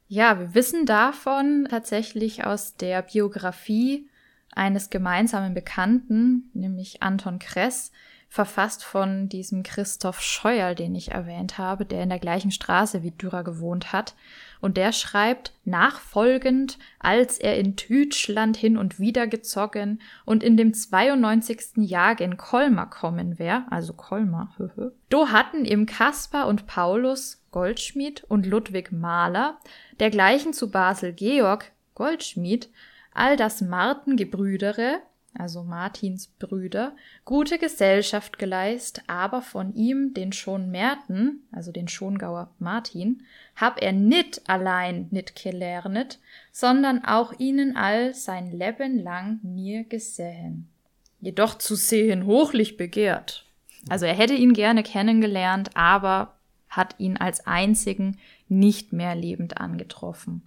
[0.08, 4.10] Ja, wir wissen davon tatsächlich aus der Biografie
[4.54, 7.92] eines gemeinsamen Bekannten, nämlich Anton Kress,
[8.28, 13.12] verfasst von diesem Christoph Scheuerl, den ich erwähnt habe, der in der gleichen Straße wie
[13.12, 14.16] Dürer gewohnt hat.
[14.62, 20.74] Und der schreibt nachfolgend, als er in Tütschland hin und wieder gezogen und in dem
[20.74, 21.78] 92.
[21.78, 24.56] Jahr in Kolmar kommen wär, also Kolmar,
[25.10, 29.58] do hatten ihm Kaspar und Paulus Goldschmied und Ludwig Mahler,
[30.00, 32.70] dergleichen zu Basel Georg Goldschmied,
[33.14, 35.02] all das Martengebrüdere,
[35.34, 42.52] also Martins Brüder, gute Gesellschaft geleist, aber von ihm, den schon Merten, also den Schongauer
[42.60, 43.24] Martin,
[43.56, 46.20] hab er nit allein nit gelernet,
[46.52, 50.70] sondern auch ihnen all sein Leben lang mir gesehen.
[51.20, 53.46] Jedoch zu sehen hochlich begehrt.
[53.90, 56.36] Also er hätte ihn gerne kennengelernt, aber
[56.68, 58.18] hat ihn als einzigen
[58.48, 60.42] nicht mehr lebend angetroffen.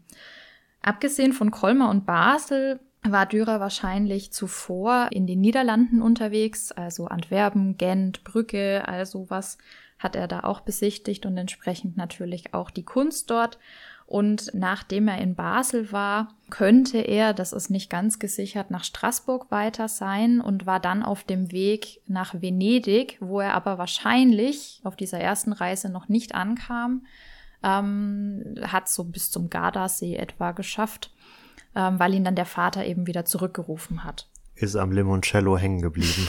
[0.83, 7.77] Abgesehen von Kolmar und Basel war Dürer wahrscheinlich zuvor in den Niederlanden unterwegs, also Antwerpen,
[7.77, 9.59] Gent, Brücke, all sowas
[9.99, 13.59] hat er da auch besichtigt und entsprechend natürlich auch die Kunst dort.
[14.07, 19.51] Und nachdem er in Basel war, könnte er, das ist nicht ganz gesichert, nach Straßburg
[19.51, 24.95] weiter sein und war dann auf dem Weg nach Venedig, wo er aber wahrscheinlich auf
[24.95, 27.07] dieser ersten Reise noch nicht ankam,
[27.63, 31.14] ähm, hat so bis zum Gardasee etwa geschafft
[31.75, 34.29] ähm, weil ihn dann der Vater eben wieder zurückgerufen hat.
[34.55, 36.29] Ist am Limoncello hängen geblieben.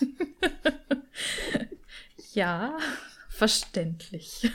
[2.32, 2.76] ja,
[3.28, 4.50] verständlich.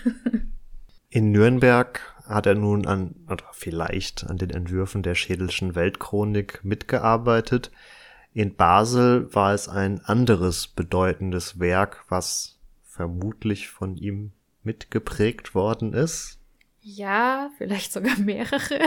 [1.10, 7.72] In Nürnberg hat er nun an, oder vielleicht an den Entwürfen der Schädelschen Weltchronik mitgearbeitet.
[8.34, 16.39] In Basel war es ein anderes bedeutendes Werk, was vermutlich von ihm mitgeprägt worden ist.
[16.82, 18.80] Ja, vielleicht sogar mehrere.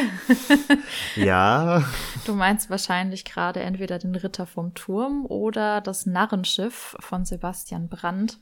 [1.17, 1.85] ja.
[2.25, 8.39] Du meinst wahrscheinlich gerade entweder den Ritter vom Turm oder das Narrenschiff von Sebastian Brandt.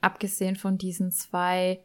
[0.00, 1.80] Abgesehen von diesen zwei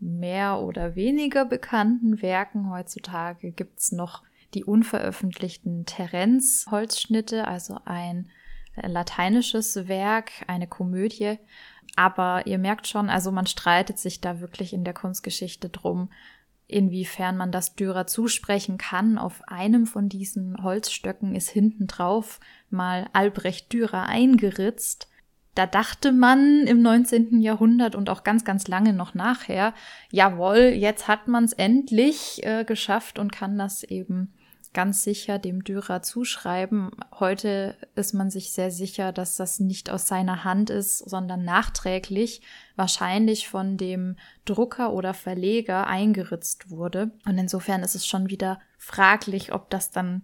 [0.00, 4.22] mehr oder weniger bekannten Werken heutzutage gibt's noch
[4.54, 8.30] die unveröffentlichten Terenz-Holzschnitte, also ein
[8.76, 11.38] lateinisches Werk, eine Komödie.
[11.96, 16.10] Aber ihr merkt schon, also man streitet sich da wirklich in der Kunstgeschichte drum,
[16.66, 19.18] inwiefern man das Dürer zusprechen kann.
[19.18, 25.08] Auf einem von diesen Holzstöcken ist hinten drauf mal Albrecht Dürer eingeritzt.
[25.54, 27.40] Da dachte man im 19.
[27.40, 29.72] Jahrhundert und auch ganz, ganz lange noch nachher,
[30.10, 34.34] jawohl, jetzt hat man es endlich äh, geschafft und kann das eben
[34.74, 36.90] ganz sicher dem Dürer zuschreiben.
[37.18, 42.42] Heute ist man sich sehr sicher, dass das nicht aus seiner Hand ist, sondern nachträglich
[42.76, 47.12] wahrscheinlich von dem Drucker oder Verleger eingeritzt wurde.
[47.24, 50.22] Und insofern ist es schon wieder fraglich, ob das dann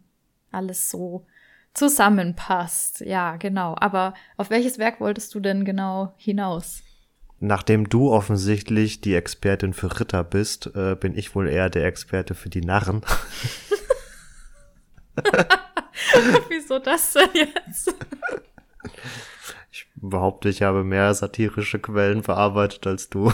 [0.51, 1.27] alles so
[1.73, 3.01] zusammenpasst.
[3.01, 3.77] Ja, genau.
[3.79, 6.83] Aber auf welches Werk wolltest du denn genau hinaus?
[7.39, 12.35] Nachdem du offensichtlich die Expertin für Ritter bist, äh, bin ich wohl eher der Experte
[12.35, 13.01] für die Narren.
[16.49, 17.95] Wieso das denn jetzt?
[19.71, 23.33] Ich behaupte, ich habe mehr satirische Quellen verarbeitet als du.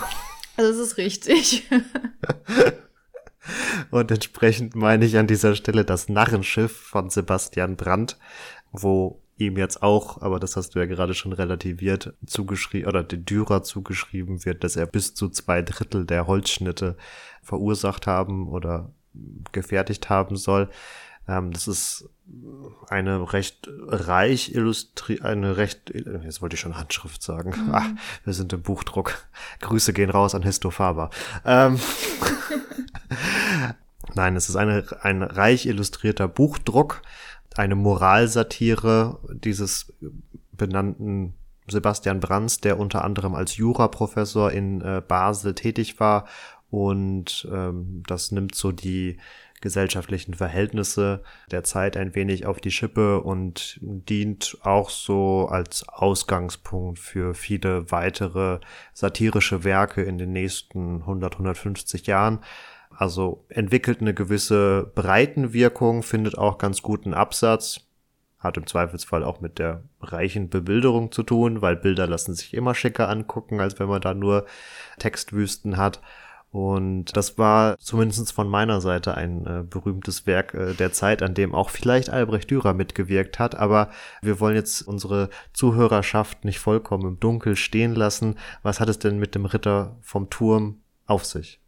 [0.57, 1.69] Also das ist richtig.
[3.91, 8.19] Und entsprechend meine ich an dieser Stelle das Narrenschiff von Sebastian Brandt,
[8.73, 13.25] wo ihm jetzt auch, aber das hast du ja gerade schon relativiert, zugeschrieben oder den
[13.25, 16.97] Dürer zugeschrieben wird, dass er bis zu zwei Drittel der Holzschnitte
[17.43, 18.93] verursacht haben oder
[19.53, 20.69] gefertigt haben soll.
[21.29, 22.09] Ähm, das ist
[22.89, 27.51] eine recht reich illustriert, eine recht, jetzt wollte ich schon Handschrift sagen.
[27.51, 27.71] Mhm.
[27.73, 27.87] Ach,
[28.25, 29.27] wir sind im Buchdruck.
[29.61, 31.11] Grüße gehen raus an Histo Faber.
[31.45, 31.79] Ähm,
[34.15, 37.03] Nein, es ist eine, ein reich illustrierter Buchdruck,
[37.57, 39.93] eine Moralsatire dieses
[40.53, 41.35] benannten
[41.69, 46.27] Sebastian Brands, der unter anderem als Juraprofessor in äh, Basel tätig war
[46.71, 49.19] und ähm, das nimmt so die
[49.61, 56.99] gesellschaftlichen Verhältnisse der Zeit ein wenig auf die Schippe und dient auch so als Ausgangspunkt
[56.99, 58.61] für viele weitere
[58.93, 62.41] satirische Werke in den nächsten 100, 150 Jahren.
[62.91, 67.81] Also entwickelt eine gewisse Breitenwirkung, findet auch ganz guten Absatz.
[68.39, 72.75] hat im Zweifelsfall auch mit der reichen Bebilderung zu tun, weil Bilder lassen sich immer
[72.75, 74.47] schicker angucken, als wenn man da nur
[74.99, 76.01] Textwüsten hat.
[76.57, 81.35] Und das war zumindest von meiner Seite ein äh, berühmtes Werk äh, der Zeit, an
[81.35, 83.55] dem auch vielleicht Albrecht Dürer mitgewirkt hat.
[83.57, 83.91] Aber
[84.23, 88.37] wir wollen jetzt unsere Zuhörerschaft nicht vollkommen im Dunkel stehen lassen.
[88.63, 91.61] Was hat es denn mit dem Ritter vom Turm auf sich?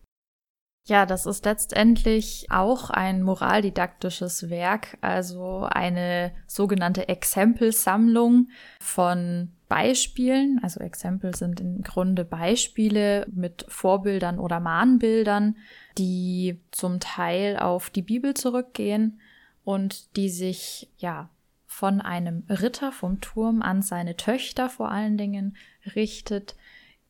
[0.89, 8.49] Ja, das ist letztendlich auch ein moraldidaktisches Werk, also eine sogenannte Exempelsammlung
[8.81, 10.59] von Beispielen.
[10.63, 15.59] Also Exempel sind im Grunde Beispiele mit Vorbildern oder Mahnbildern,
[15.99, 19.21] die zum Teil auf die Bibel zurückgehen
[19.65, 21.29] und die sich, ja,
[21.67, 25.55] von einem Ritter vom Turm an seine Töchter vor allen Dingen
[25.95, 26.57] richtet,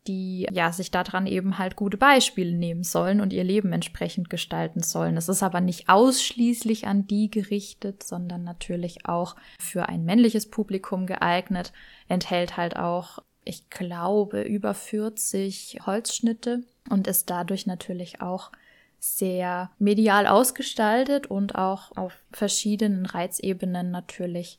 [0.09, 4.83] die ja sich daran eben halt gute Beispiele nehmen sollen und ihr Leben entsprechend gestalten
[4.83, 5.17] sollen.
[5.17, 11.07] Es ist aber nicht ausschließlich an die gerichtet, sondern natürlich auch für ein männliches Publikum
[11.07, 11.73] geeignet,
[12.09, 18.51] enthält halt auch, ich glaube, über 40 Holzschnitte und ist dadurch natürlich auch
[18.99, 24.59] sehr medial ausgestaltet und auch auf verschiedenen Reizebenen natürlich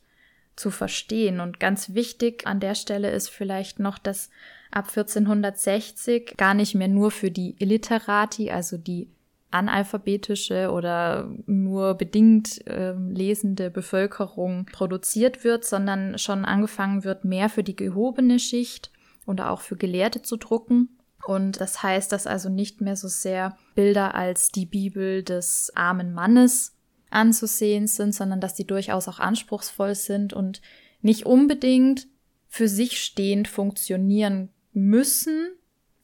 [0.60, 1.40] zu verstehen.
[1.40, 4.30] Und ganz wichtig an der Stelle ist vielleicht noch, dass
[4.70, 9.08] ab 1460 gar nicht mehr nur für die Illiterati, also die
[9.50, 17.64] analphabetische oder nur bedingt äh, lesende Bevölkerung produziert wird, sondern schon angefangen wird, mehr für
[17.64, 18.92] die gehobene Schicht
[19.26, 20.90] oder auch für Gelehrte zu drucken.
[21.24, 26.12] Und das heißt, dass also nicht mehr so sehr Bilder als die Bibel des armen
[26.12, 26.76] Mannes
[27.10, 30.60] anzusehen sind, sondern dass die durchaus auch anspruchsvoll sind und
[31.02, 32.06] nicht unbedingt
[32.48, 35.50] für sich stehend funktionieren müssen.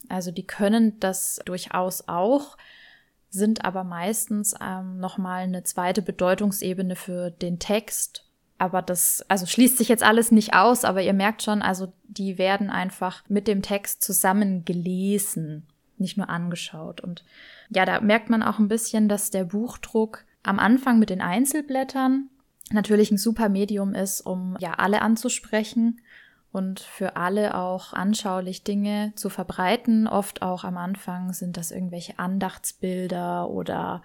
[0.09, 2.57] Also die können das durchaus auch,
[3.29, 8.25] sind aber meistens ähm, nochmal eine zweite Bedeutungsebene für den Text.
[8.59, 12.39] Aber das, also schließt sich jetzt alles nicht aus, aber ihr merkt schon, also die
[12.39, 15.67] werden einfach mit dem Text zusammen gelesen,
[15.99, 17.01] nicht nur angeschaut.
[17.01, 17.25] Und
[17.69, 22.31] ja, da merkt man auch ein bisschen, dass der Buchdruck am Anfang mit den Einzelblättern
[22.73, 26.01] natürlich ein super Medium ist, um ja alle anzusprechen
[26.53, 30.07] und für alle auch anschaulich Dinge zu verbreiten.
[30.07, 34.03] Oft auch am Anfang sind das irgendwelche Andachtsbilder oder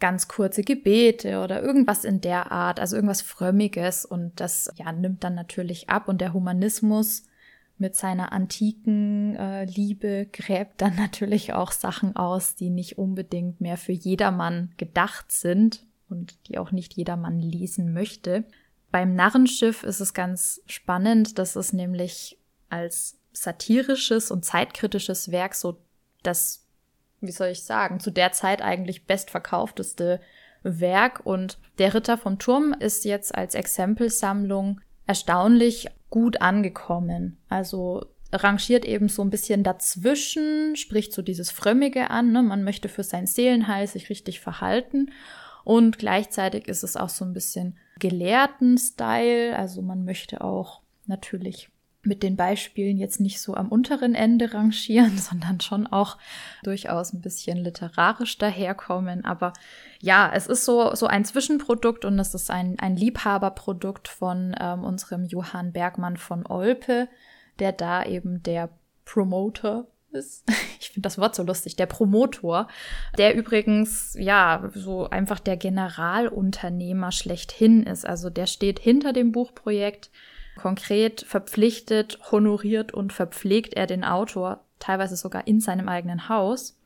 [0.00, 5.24] ganz kurze Gebete oder irgendwas in der Art, also irgendwas Frömmiges und das ja nimmt
[5.24, 7.24] dann natürlich ab und der Humanismus
[7.78, 13.76] mit seiner antiken äh, Liebe gräbt dann natürlich auch Sachen aus, die nicht unbedingt mehr
[13.76, 18.44] für jedermann gedacht sind und die auch nicht jedermann lesen möchte.
[18.90, 22.38] Beim Narrenschiff ist es ganz spannend, dass es nämlich
[22.70, 25.78] als satirisches und zeitkritisches Werk so
[26.22, 26.66] das,
[27.20, 30.20] wie soll ich sagen, zu der Zeit eigentlich bestverkaufteste
[30.62, 37.38] Werk und der Ritter vom Turm ist jetzt als Exempelsammlung erstaunlich gut angekommen.
[37.48, 42.42] Also rangiert eben so ein bisschen dazwischen, spricht so dieses Frömmige an, ne?
[42.42, 45.10] man möchte für sein Seelenheil sich richtig verhalten
[45.64, 49.56] und gleichzeitig ist es auch so ein bisschen gelehrten Style.
[49.56, 51.70] Also man möchte auch natürlich
[52.08, 56.18] mit den Beispielen jetzt nicht so am unteren Ende rangieren, sondern schon auch
[56.64, 59.24] durchaus ein bisschen literarisch daherkommen.
[59.24, 59.52] Aber
[60.00, 64.82] ja, es ist so, so ein Zwischenprodukt und es ist ein, ein Liebhaberprodukt von ähm,
[64.82, 67.08] unserem Johann Bergmann von Olpe,
[67.58, 68.70] der da eben der
[69.04, 70.44] Promoter ist.
[70.80, 72.68] Ich finde das Wort so lustig, der Promotor,
[73.18, 78.06] der übrigens ja so einfach der Generalunternehmer schlechthin ist.
[78.06, 80.10] Also der steht hinter dem Buchprojekt.
[80.58, 86.78] Konkret verpflichtet, honoriert und verpflegt er den Autor, teilweise sogar in seinem eigenen Haus.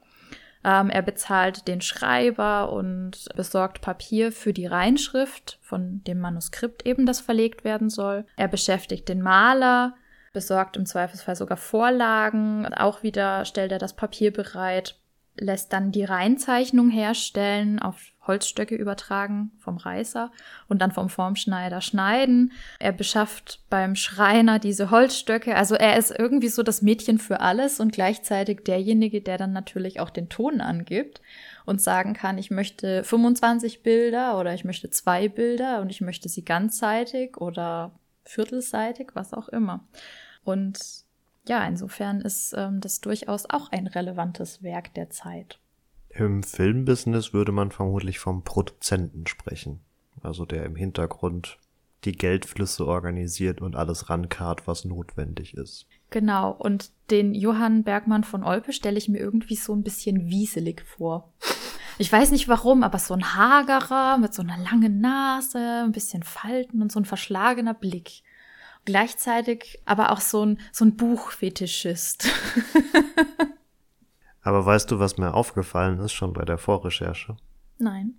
[0.64, 7.04] Ähm, er bezahlt den Schreiber und besorgt Papier für die Reinschrift von dem Manuskript eben,
[7.04, 8.24] das verlegt werden soll.
[8.36, 9.94] Er beschäftigt den Maler,
[10.32, 12.72] besorgt im Zweifelsfall sogar Vorlagen.
[12.74, 14.96] Auch wieder stellt er das Papier bereit,
[15.36, 20.30] lässt dann die Reinzeichnung herstellen, auf Holzstöcke übertragen vom Reißer
[20.68, 22.52] und dann vom Formschneider schneiden.
[22.78, 25.56] Er beschafft beim Schreiner diese Holzstöcke.
[25.56, 29.98] Also er ist irgendwie so das Mädchen für alles und gleichzeitig derjenige, der dann natürlich
[29.98, 31.20] auch den Ton angibt
[31.64, 36.28] und sagen kann, ich möchte 25 Bilder oder ich möchte zwei Bilder und ich möchte
[36.28, 37.92] sie ganzseitig oder
[38.24, 39.84] viertelseitig, was auch immer.
[40.44, 41.01] Und
[41.46, 45.58] ja, insofern ist ähm, das durchaus auch ein relevantes Werk der Zeit.
[46.10, 49.80] Im Filmbusiness würde man vermutlich vom Produzenten sprechen.
[50.20, 51.58] Also der im Hintergrund
[52.04, 55.86] die Geldflüsse organisiert und alles rankart, was notwendig ist.
[56.10, 60.82] Genau, und den Johann Bergmann von Olpe stelle ich mir irgendwie so ein bisschen wieselig
[60.82, 61.32] vor.
[61.98, 66.22] Ich weiß nicht warum, aber so ein hagerer mit so einer langen Nase, ein bisschen
[66.22, 68.22] Falten und so ein verschlagener Blick.
[68.84, 72.28] Gleichzeitig aber auch so ein, so ein Buchfetischist.
[74.42, 77.36] aber weißt du, was mir aufgefallen ist schon bei der Vorrecherche?
[77.78, 78.14] Nein.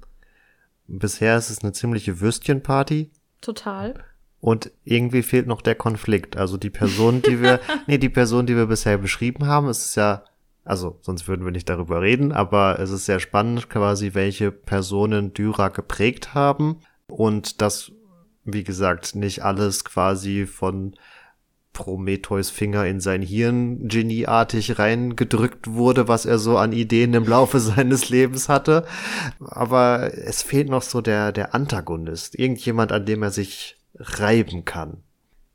[0.88, 3.12] Bisher ist es eine ziemliche Würstchenparty.
[3.42, 3.96] Total.
[4.40, 6.36] Und irgendwie fehlt noch der Konflikt.
[6.36, 10.26] Also die Person, die wir, nee, die Person, die wir bisher beschrieben haben, ist ja,
[10.66, 15.34] also sonst würden wir nicht darüber reden, aber es ist sehr spannend quasi, welche Personen
[15.34, 17.92] Dürer geprägt haben und das,
[18.46, 20.96] wie gesagt, nicht alles quasi von
[21.74, 27.60] Prometheus Finger in sein Hirn genieartig reingedrückt wurde, was er so an Ideen im Laufe
[27.60, 28.86] seines Lebens hatte.
[29.40, 32.38] Aber es fehlt noch so der, der Antagonist.
[32.38, 35.04] Irgendjemand, an dem er sich reiben kann.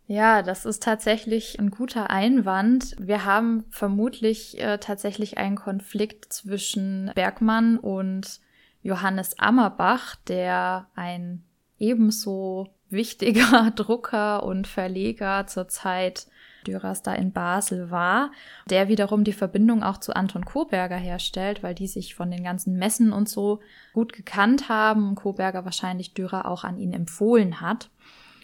[0.07, 2.97] Ja, das ist tatsächlich ein guter Einwand.
[2.99, 8.41] Wir haben vermutlich äh, tatsächlich einen Konflikt zwischen Bergmann und
[8.82, 11.45] Johannes Ammerbach, der ein
[11.78, 16.26] ebenso wichtiger Drucker und Verleger zur Zeit
[16.66, 18.32] Dürers da in Basel war,
[18.68, 22.76] der wiederum die Verbindung auch zu Anton Koberger herstellt, weil die sich von den ganzen
[22.76, 23.61] Messen und so
[23.93, 27.91] gut gekannt haben Koberger wahrscheinlich Dürer auch an ihn empfohlen hat.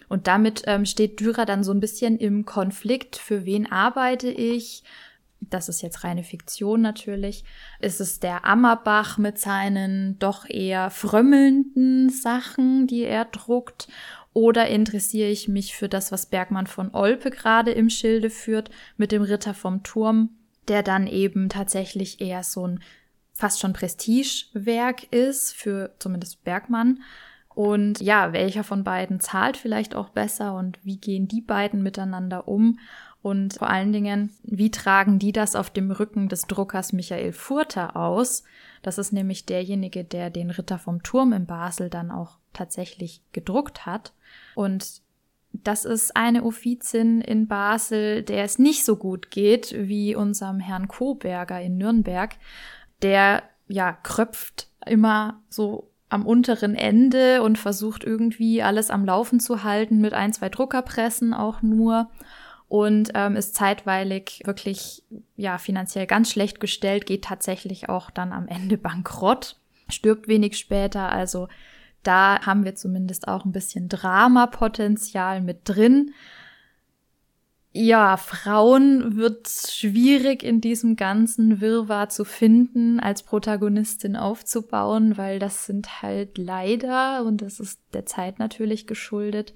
[0.07, 4.83] Und damit ähm, steht Dürer dann so ein bisschen im Konflikt, für wen arbeite ich,
[5.41, 7.43] das ist jetzt reine Fiktion natürlich,
[7.79, 13.87] ist es der Ammerbach mit seinen doch eher frömmelnden Sachen, die er druckt,
[14.35, 19.13] oder interessiere ich mich für das, was Bergmann von Olpe gerade im Schilde führt, mit
[19.13, 20.29] dem Ritter vom Turm,
[20.67, 22.83] der dann eben tatsächlich eher so ein
[23.31, 27.01] fast schon Prestigewerk ist, für zumindest Bergmann.
[27.47, 32.49] Und ja, welcher von beiden zahlt vielleicht auch besser und wie gehen die beiden miteinander
[32.49, 32.77] um?
[33.21, 37.95] Und vor allen Dingen, wie tragen die das auf dem Rücken des Druckers Michael Furter
[37.95, 38.43] aus?
[38.81, 43.85] Das ist nämlich derjenige, der den Ritter vom Turm in Basel dann auch tatsächlich gedruckt
[43.85, 44.13] hat.
[44.55, 45.01] Und
[45.51, 50.87] das ist eine Offizin in Basel, der es nicht so gut geht wie unserem Herrn
[50.87, 52.35] Koberger in Nürnberg.
[53.01, 59.63] Der ja kröpft immer so am unteren Ende und versucht irgendwie alles am Laufen zu
[59.63, 62.09] halten mit ein, zwei Druckerpressen auch nur
[62.67, 65.03] und ähm, ist zeitweilig wirklich
[65.35, 71.11] ja finanziell ganz schlecht gestellt, geht tatsächlich auch dann am Ende bankrott, stirbt wenig später,
[71.11, 71.47] also
[72.07, 76.13] da haben wir zumindest auch ein bisschen Dramapotenzial mit drin.
[77.77, 85.65] Ja, Frauen wird schwierig in diesem ganzen Wirrwarr zu finden, als Protagonistin aufzubauen, weil das
[85.65, 89.53] sind halt leider, und das ist der Zeit natürlich geschuldet,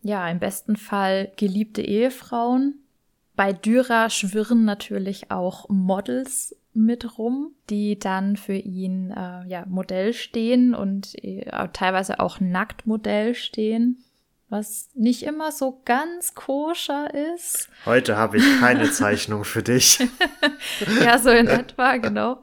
[0.00, 2.80] ja, im besten Fall geliebte Ehefrauen.
[3.36, 10.12] Bei Dürer schwirren natürlich auch Models mit rum, die dann für ihn äh, ja Modell
[10.12, 14.04] stehen und äh, teilweise auch nackt Modell stehen,
[14.48, 17.68] was nicht immer so ganz koscher ist.
[17.84, 19.98] Heute habe ich keine Zeichnung für dich.
[21.02, 22.42] ja, so in etwa, genau.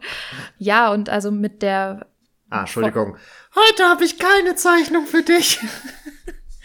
[0.58, 2.08] Ja, und also mit der
[2.52, 3.16] Ah, Entschuldigung.
[3.54, 5.60] Heute habe ich keine Zeichnung für dich.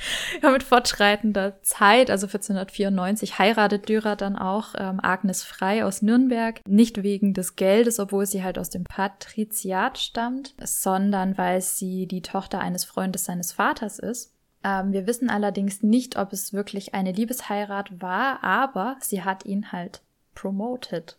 [0.42, 6.60] ja, mit fortschreitender Zeit, also 1494, heiratet Dürer dann auch ähm, Agnes Frei aus Nürnberg.
[6.66, 12.22] Nicht wegen des Geldes, obwohl sie halt aus dem Patriziat stammt, sondern weil sie die
[12.22, 14.32] Tochter eines Freundes seines Vaters ist.
[14.62, 19.72] Ähm, wir wissen allerdings nicht, ob es wirklich eine Liebesheirat war, aber sie hat ihn
[19.72, 20.02] halt
[20.34, 21.18] promoted.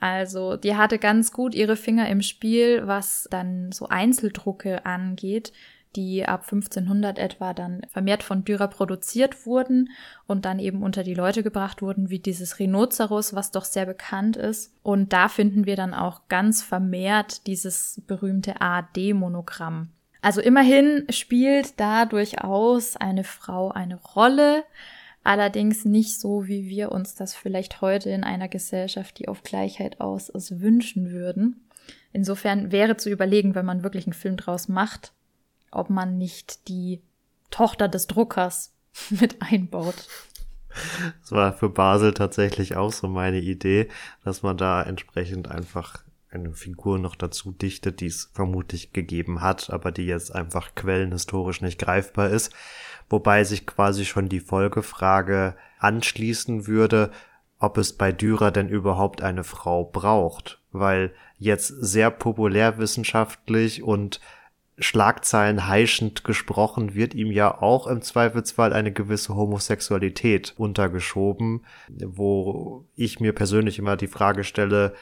[0.00, 5.52] Also, die hatte ganz gut ihre Finger im Spiel, was dann so Einzeldrucke angeht
[5.96, 9.90] die ab 1500 etwa dann vermehrt von Dürer produziert wurden
[10.26, 14.36] und dann eben unter die Leute gebracht wurden, wie dieses Rhinoceros, was doch sehr bekannt
[14.36, 14.72] ist.
[14.82, 19.88] Und da finden wir dann auch ganz vermehrt dieses berühmte AD-Monogramm.
[20.20, 24.64] Also immerhin spielt da durchaus eine Frau eine Rolle,
[25.22, 30.00] allerdings nicht so, wie wir uns das vielleicht heute in einer Gesellschaft, die auf Gleichheit
[30.00, 31.68] aus ist, wünschen würden.
[32.14, 35.12] Insofern wäre zu überlegen, wenn man wirklich einen Film draus macht,
[35.74, 37.02] ob man nicht die
[37.50, 38.74] Tochter des Druckers
[39.10, 40.06] mit einbaut.
[41.20, 43.88] Das war für Basel tatsächlich auch so meine Idee,
[44.24, 46.02] dass man da entsprechend einfach
[46.34, 51.60] eine Figur noch dazu dichtet, die es vermutlich gegeben hat, aber die jetzt einfach quellenhistorisch
[51.60, 52.52] nicht greifbar ist.
[53.08, 57.12] Wobei sich quasi schon die Folgefrage anschließen würde,
[57.58, 64.20] ob es bei Dürer denn überhaupt eine Frau braucht, weil jetzt sehr populärwissenschaftlich und
[64.78, 73.20] Schlagzeilen heischend gesprochen, wird ihm ja auch im Zweifelsfall eine gewisse Homosexualität untergeschoben, wo ich
[73.20, 74.94] mir persönlich immer die Frage stelle,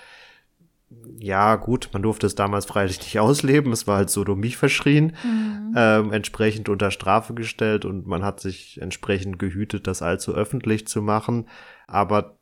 [1.18, 5.74] ja, gut, man durfte es damals freilich nicht ausleben, es war halt Sodomie verschrien, mhm.
[5.76, 11.00] ähm, entsprechend unter Strafe gestellt und man hat sich entsprechend gehütet, das allzu öffentlich zu
[11.00, 11.48] machen.
[11.86, 12.36] Aber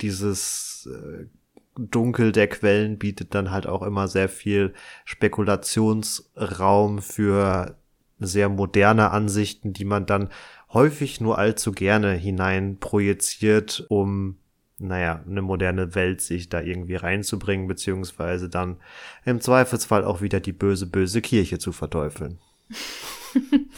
[0.00, 1.26] dieses äh,
[1.76, 7.76] Dunkel der Quellen bietet dann halt auch immer sehr viel Spekulationsraum für
[8.18, 10.28] sehr moderne Ansichten, die man dann
[10.72, 14.38] häufig nur allzu gerne hinein projiziert, um
[14.78, 18.76] naja, eine moderne Welt sich da irgendwie reinzubringen, beziehungsweise dann
[19.24, 22.38] im Zweifelsfall auch wieder die böse, böse Kirche zu verteufeln.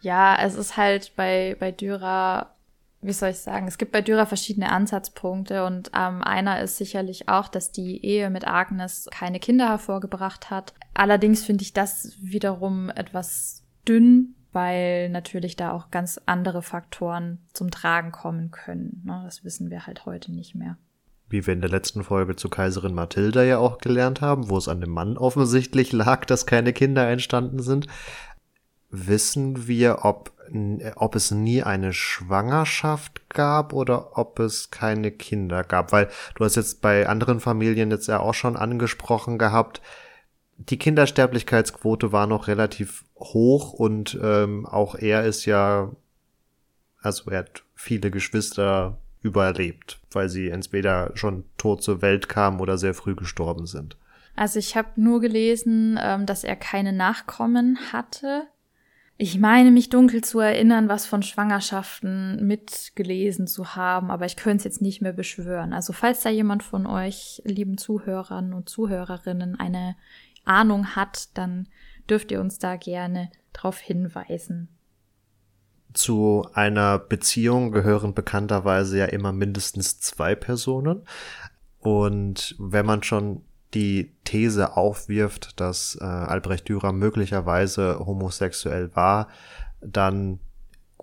[0.00, 2.54] ja, es ist halt bei, bei Dürer,
[3.02, 7.28] wie soll ich sagen, es gibt bei Dürer verschiedene Ansatzpunkte und ähm, einer ist sicherlich
[7.28, 10.72] auch, dass die Ehe mit Agnes keine Kinder hervorgebracht hat.
[10.94, 17.70] Allerdings finde ich das wiederum etwas dünn weil natürlich da auch ganz andere Faktoren zum
[17.70, 19.02] Tragen kommen können.
[19.04, 19.22] Ne?
[19.24, 20.76] Das wissen wir halt heute nicht mehr.
[21.28, 24.68] Wie wir in der letzten Folge zu Kaiserin Mathilda ja auch gelernt haben, wo es
[24.68, 27.86] an dem Mann offensichtlich lag, dass keine Kinder entstanden sind.
[28.94, 30.32] Wissen wir, ob,
[30.96, 35.92] ob es nie eine Schwangerschaft gab oder ob es keine Kinder gab?
[35.92, 39.80] Weil du hast jetzt bei anderen Familien jetzt ja auch schon angesprochen gehabt,
[40.58, 45.90] die Kindersterblichkeitsquote war noch relativ hoch und ähm, auch er ist ja,
[47.00, 52.76] also er hat viele Geschwister überlebt, weil sie entweder schon tot zur Welt kamen oder
[52.76, 53.96] sehr früh gestorben sind.
[54.34, 58.44] Also ich habe nur gelesen, ähm, dass er keine Nachkommen hatte.
[59.18, 64.58] Ich meine mich dunkel zu erinnern, was von Schwangerschaften mitgelesen zu haben, aber ich könnte
[64.58, 65.72] es jetzt nicht mehr beschwören.
[65.72, 69.96] Also falls da jemand von euch, lieben Zuhörern und Zuhörerinnen, eine
[70.44, 71.68] Ahnung hat, dann
[72.10, 74.68] dürft ihr uns da gerne darauf hinweisen.
[75.92, 81.02] Zu einer Beziehung gehören bekannterweise ja immer mindestens zwei Personen.
[81.78, 83.44] Und wenn man schon
[83.74, 89.28] die These aufwirft, dass äh, Albrecht Dürer möglicherweise homosexuell war,
[89.80, 90.40] dann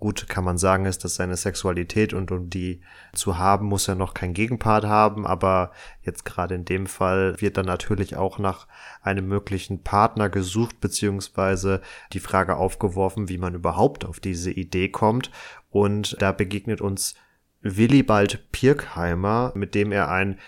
[0.00, 2.80] gut kann man sagen, ist dass seine Sexualität und um die
[3.12, 7.58] zu haben, muss er noch kein Gegenpart haben, aber jetzt gerade in dem Fall wird
[7.58, 8.66] dann natürlich auch nach
[9.02, 11.82] einem möglichen Partner gesucht, beziehungsweise
[12.14, 15.30] die Frage aufgeworfen, wie man überhaupt auf diese Idee kommt.
[15.68, 17.14] Und da begegnet uns
[17.60, 20.38] Willibald Pirkheimer, mit dem er ein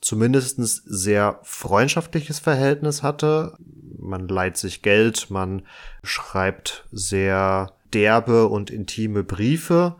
[0.00, 3.56] zumindestens sehr freundschaftliches Verhältnis hatte.
[3.98, 5.62] Man leiht sich Geld, man
[6.02, 9.96] schreibt sehr derbe und intime Briefe.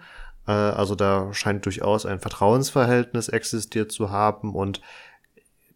[0.46, 4.80] Äh, also da scheint durchaus ein Vertrauensverhältnis existiert zu haben und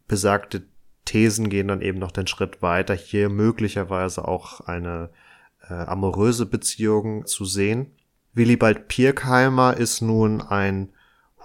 [0.09, 0.63] besagte
[1.05, 5.11] Thesen gehen dann eben noch den Schritt weiter, hier möglicherweise auch eine
[5.69, 7.93] äh, amoröse Beziehung zu sehen.
[8.33, 10.91] Willibald Pirkheimer ist nun ein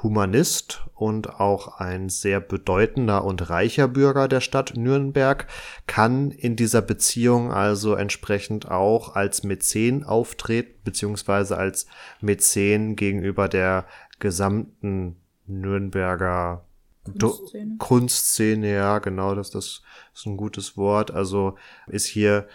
[0.04, 5.48] Humanist und auch ein sehr bedeutender und reicher Bürger der Stadt Nürnberg,
[5.88, 11.88] kann in dieser Beziehung also entsprechend auch als Mäzen auftreten, beziehungsweise als
[12.22, 13.86] Mäzen gegenüber der
[14.20, 15.18] gesamten
[15.48, 16.64] Nürnberger
[17.20, 17.78] Kunstszene.
[17.78, 19.82] Kunstszene, ja, genau, das, das
[20.14, 21.12] ist ein gutes Wort.
[21.12, 21.56] Also
[21.88, 22.48] ist hier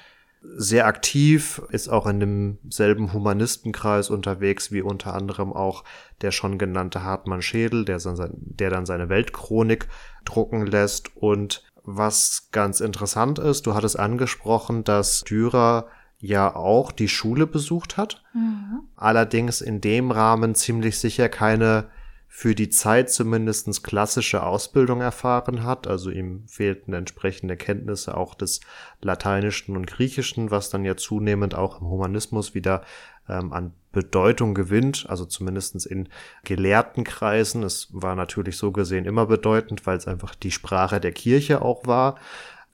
[0.43, 5.85] sehr aktiv, ist auch in demselben Humanistenkreis unterwegs wie unter anderem auch
[6.21, 9.89] der schon genannte Hartmann Schädel, der, der dann seine Weltchronik
[10.25, 11.17] drucken lässt.
[11.17, 15.87] Und was ganz interessant ist, du hattest angesprochen, dass Dürer
[16.19, 18.81] ja auch die Schule besucht hat, mhm.
[18.97, 21.89] allerdings in dem Rahmen ziemlich sicher keine
[22.35, 25.87] für die Zeit zumindestens klassische Ausbildung erfahren hat.
[25.87, 28.61] Also ihm fehlten entsprechende Kenntnisse auch des
[29.03, 32.85] Lateinischen und Griechischen, was dann ja zunehmend auch im Humanismus wieder
[33.29, 36.09] ähm, an Bedeutung gewinnt, also zumindestens in
[36.43, 37.63] gelehrten Kreisen.
[37.63, 41.87] Es war natürlich so gesehen immer bedeutend, weil es einfach die Sprache der Kirche auch
[41.87, 42.19] war.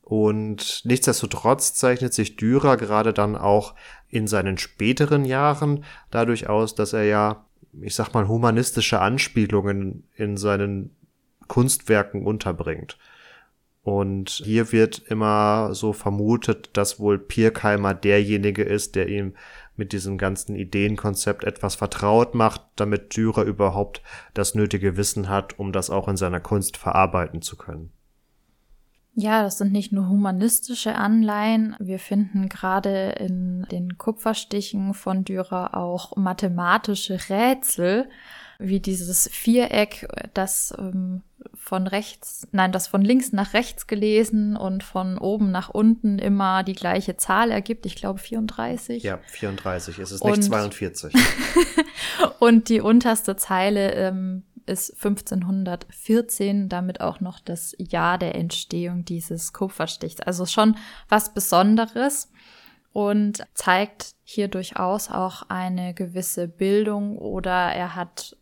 [0.02, 3.74] Und nichtsdestotrotz zeichnet sich Dürer gerade dann auch
[4.09, 7.44] in seinen späteren Jahren dadurch aus, dass er ja
[7.80, 10.96] ich sag mal, humanistische Anspielungen in seinen
[11.46, 12.98] Kunstwerken unterbringt.
[13.82, 19.34] Und hier wird immer so vermutet, dass wohl Pirkheimer derjenige ist, der ihm
[19.76, 24.02] mit diesem ganzen Ideenkonzept etwas vertraut macht, damit Dürer überhaupt
[24.34, 27.92] das nötige Wissen hat, um das auch in seiner Kunst verarbeiten zu können.
[29.20, 31.74] Ja, das sind nicht nur humanistische Anleihen.
[31.80, 38.08] Wir finden gerade in den Kupferstichen von Dürer auch mathematische Rätsel,
[38.60, 41.22] wie dieses Viereck, das ähm,
[41.56, 46.62] von rechts, nein, das von links nach rechts gelesen und von oben nach unten immer
[46.62, 47.86] die gleiche Zahl ergibt.
[47.86, 49.02] Ich glaube 34.
[49.02, 49.98] Ja, 34.
[49.98, 51.12] Es ist nicht und, 42.
[52.38, 59.52] und die unterste Zeile ähm, ist 1514 damit auch noch das Jahr der Entstehung dieses
[59.52, 60.20] Kupferstichs.
[60.20, 60.76] Also schon
[61.08, 62.30] was Besonderes
[62.92, 68.36] und zeigt hier durchaus auch eine gewisse Bildung oder er hat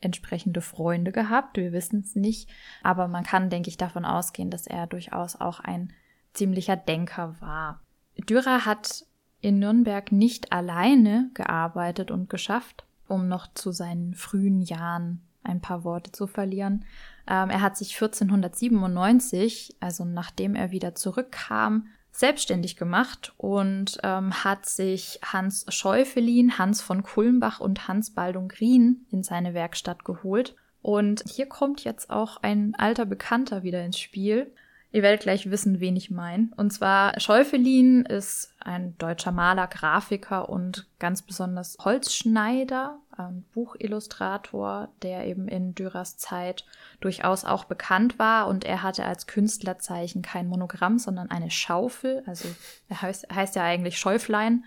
[0.00, 1.56] entsprechende Freunde gehabt.
[1.56, 2.48] Wir wissen es nicht,
[2.82, 5.92] aber man kann, denke ich, davon ausgehen, dass er durchaus auch ein
[6.32, 7.80] ziemlicher Denker war.
[8.28, 9.04] Dürer hat
[9.40, 15.84] in Nürnberg nicht alleine gearbeitet und geschafft, um noch zu seinen frühen Jahren ein paar
[15.84, 16.84] Worte zu verlieren.
[17.26, 24.66] Ähm, er hat sich 1497, also nachdem er wieder zurückkam, selbstständig gemacht und ähm, hat
[24.66, 30.56] sich Hans Schäufelin, Hans von Kulmbach und Hans Baldung-Grien in seine Werkstatt geholt.
[30.82, 34.52] Und hier kommt jetzt auch ein alter Bekannter wieder ins Spiel.
[34.92, 36.48] Ihr werdet gleich wissen, wen ich meine.
[36.56, 42.98] Und zwar Schäufelin ist ein deutscher Maler, Grafiker und ganz besonders Holzschneider,
[43.28, 46.64] ein Buchillustrator, der eben in Dürers Zeit
[47.00, 48.48] durchaus auch bekannt war.
[48.48, 52.22] Und er hatte als Künstlerzeichen kein Monogramm, sondern eine Schaufel.
[52.26, 52.48] Also
[52.88, 54.64] er heißt, heißt ja eigentlich Schäuflein.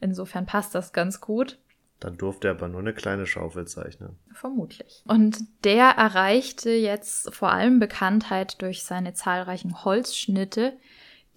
[0.00, 1.58] Insofern passt das ganz gut.
[2.00, 4.18] Dann durfte er aber nur eine kleine Schaufel zeichnen.
[4.32, 5.04] Vermutlich.
[5.06, 10.78] Und der erreichte jetzt vor allem Bekanntheit durch seine zahlreichen Holzschnitte,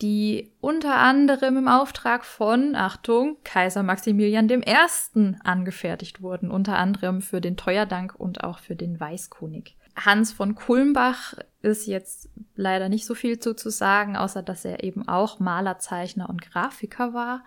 [0.01, 5.35] die unter anderem im Auftrag von, Achtung, Kaiser Maximilian I.
[5.43, 9.77] angefertigt wurden, unter anderem für den Teuerdank und auch für den Weißkönig.
[9.95, 14.83] Hans von Kulmbach ist jetzt leider nicht so viel zu, zu sagen, außer dass er
[14.83, 17.43] eben auch Maler, Zeichner und Grafiker war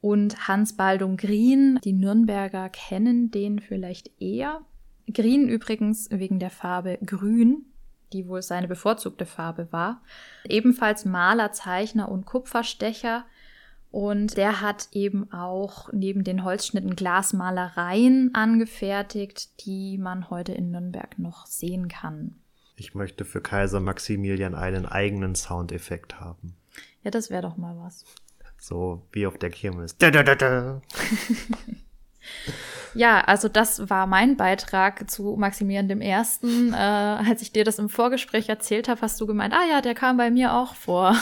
[0.00, 1.80] und Hans Baldung Green.
[1.84, 4.60] Die Nürnberger kennen den vielleicht eher.
[5.12, 7.64] Green übrigens wegen der Farbe Grün,
[8.12, 10.02] die wohl seine bevorzugte Farbe war.
[10.44, 13.24] Ebenfalls Maler, Zeichner und Kupferstecher.
[13.90, 21.18] Und der hat eben auch neben den Holzschnitten Glasmalereien angefertigt, die man heute in Nürnberg
[21.18, 22.36] noch sehen kann.
[22.76, 26.54] Ich möchte für Kaiser Maximilian einen eigenen Soundeffekt haben.
[27.02, 28.04] Ja, das wäre doch mal was.
[28.58, 29.96] So wie auf der Kirmes.
[29.96, 30.82] Da, da, da, da.
[32.94, 36.10] ja, also das war mein Beitrag zu Maximilian I.
[36.10, 39.94] Äh, als ich dir das im Vorgespräch erzählt habe, hast du gemeint, ah ja, der
[39.94, 41.14] kam bei mir auch vor.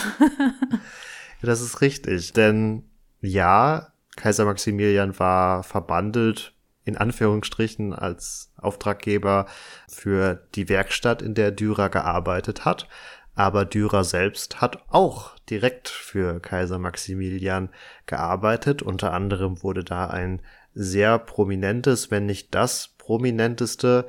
[1.41, 2.83] das ist richtig, denn
[3.21, 6.53] ja, Kaiser Maximilian war verbandelt
[6.83, 9.45] in Anführungsstrichen als Auftraggeber
[9.89, 12.87] für die Werkstatt, in der Dürer gearbeitet hat.
[13.35, 17.69] Aber Dürer selbst hat auch direkt für Kaiser Maximilian
[18.07, 18.81] gearbeitet.
[18.81, 20.41] Unter anderem wurde da ein
[20.77, 24.07] sehr prominentes, wenn nicht das prominenteste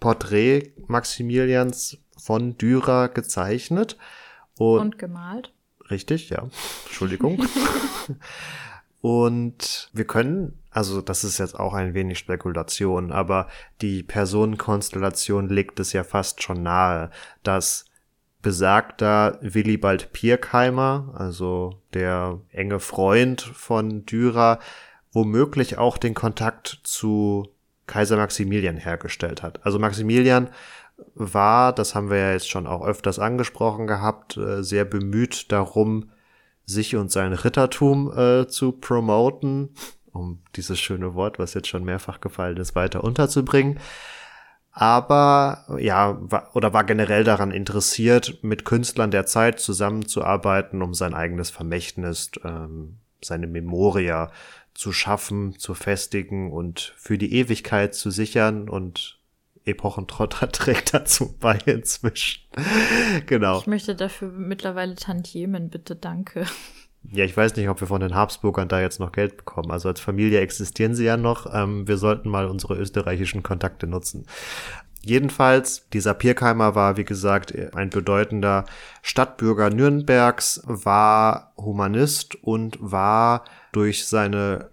[0.00, 3.96] Porträt Maximilians von Dürer gezeichnet.
[4.58, 5.52] Und, und gemalt.
[5.90, 6.48] Richtig, ja.
[6.86, 7.44] Entschuldigung.
[9.00, 13.48] und wir können, also das ist jetzt auch ein wenig Spekulation, aber
[13.80, 17.10] die Personenkonstellation legt es ja fast schon nahe,
[17.42, 17.86] dass
[18.42, 24.60] besagter Willibald Pirkheimer, also der enge Freund von Dürer,
[25.12, 27.48] womöglich auch den Kontakt zu
[27.86, 29.64] Kaiser Maximilian hergestellt hat.
[29.64, 30.50] Also Maximilian
[31.14, 36.10] war, das haben wir ja jetzt schon auch öfters angesprochen gehabt, äh, sehr bemüht darum,
[36.66, 39.70] sich und sein Rittertum äh, zu promoten,
[40.12, 43.80] um dieses schöne Wort, was jetzt schon mehrfach gefallen ist, weiter unterzubringen
[44.72, 51.14] aber ja, war, oder war generell daran interessiert, mit Künstlern der Zeit zusammenzuarbeiten, um sein
[51.14, 54.30] eigenes Vermächtnis, ähm, seine Memoria
[54.74, 59.18] zu schaffen, zu festigen und für die Ewigkeit zu sichern und
[59.64, 62.42] Epochentrotter trägt dazu bei inzwischen.
[63.26, 63.58] genau.
[63.58, 66.46] Ich möchte dafür mittlerweile Tantiemen, bitte, danke.
[67.02, 69.70] Ja, ich weiß nicht, ob wir von den Habsburgern da jetzt noch Geld bekommen.
[69.70, 71.52] Also als Familie existieren sie ja noch.
[71.52, 74.26] Ähm, wir sollten mal unsere österreichischen Kontakte nutzen.
[75.02, 78.66] Jedenfalls, dieser Pirkheimer war, wie gesagt, ein bedeutender
[79.02, 84.70] Stadtbürger Nürnbergs, war Humanist und war durch seine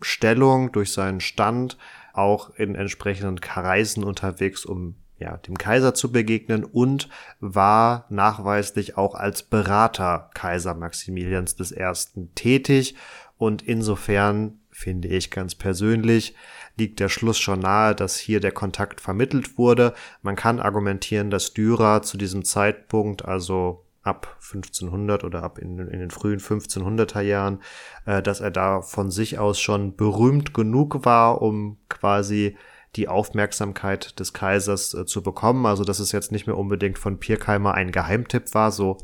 [0.00, 1.76] Stellung, durch seinen Stand
[2.14, 9.14] auch in entsprechenden Kreisen unterwegs, um ja, dem Kaiser zu begegnen und war nachweislich auch
[9.14, 12.28] als Berater Kaiser Maximilians I.
[12.34, 12.96] tätig
[13.36, 16.34] und insofern finde ich ganz persönlich
[16.80, 19.94] liegt der Schluss schon nahe, dass hier der Kontakt vermittelt wurde.
[20.22, 26.00] Man kann argumentieren, dass Dürer zu diesem Zeitpunkt, also ab 1500 oder ab in, in
[26.00, 27.60] den frühen 1500er Jahren,
[28.06, 32.56] äh, dass er da von sich aus schon berühmt genug war, um quasi
[32.96, 35.66] die Aufmerksamkeit des Kaisers äh, zu bekommen.
[35.66, 38.96] Also dass es jetzt nicht mehr unbedingt von Pirkheimer ein Geheimtipp war, so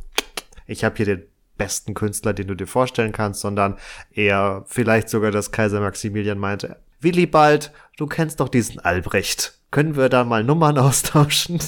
[0.66, 1.22] ich habe hier den
[1.58, 3.76] besten Künstler, den du dir vorstellen kannst, sondern
[4.10, 9.58] eher vielleicht sogar, dass Kaiser Maximilian meinte, Willibald, du kennst doch diesen Albrecht.
[9.70, 11.60] können wir da mal Nummern austauschen?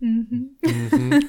[0.00, 0.56] Mhm.
[0.62, 1.28] mhm.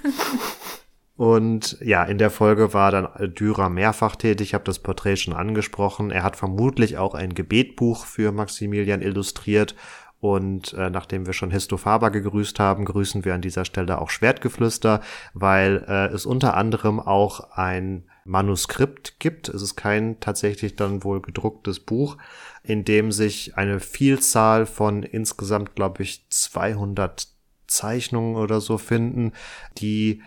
[1.19, 4.47] Und ja, in der Folge war dann Dürer mehrfach tätig.
[4.47, 6.11] Ich habe das Porträt schon angesprochen.
[6.11, 9.75] Er hat vermutlich auch ein Gebetbuch für Maximilian illustriert.
[10.21, 14.09] Und äh, nachdem wir schon Histo Faber gegrüßt haben, grüßen wir an dieser Stelle auch
[14.09, 15.01] Schwertgeflüster,
[15.33, 19.47] weil äh, es unter anderem auch ein Manuskript gibt.
[19.47, 22.17] Es ist kein tatsächlich dann wohl gedrucktes Buch,
[22.63, 27.27] in dem sich eine Vielzahl von insgesamt, glaube ich, 200
[27.67, 29.31] Zeichnungen oder so finden,
[29.77, 30.21] die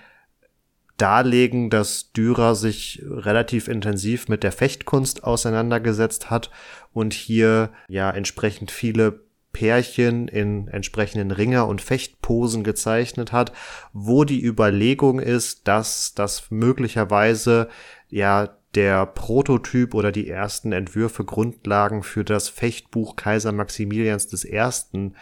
[0.97, 6.51] darlegen, dass Dürer sich relativ intensiv mit der Fechtkunst auseinandergesetzt hat
[6.93, 9.21] und hier ja entsprechend viele
[9.53, 13.53] Pärchen in entsprechenden Ringer- und Fechtposen gezeichnet hat,
[13.93, 17.69] wo die Überlegung ist, dass das möglicherweise
[18.09, 25.13] ja der Prototyp oder die ersten Entwürfe Grundlagen für das Fechtbuch Kaiser Maximilians I.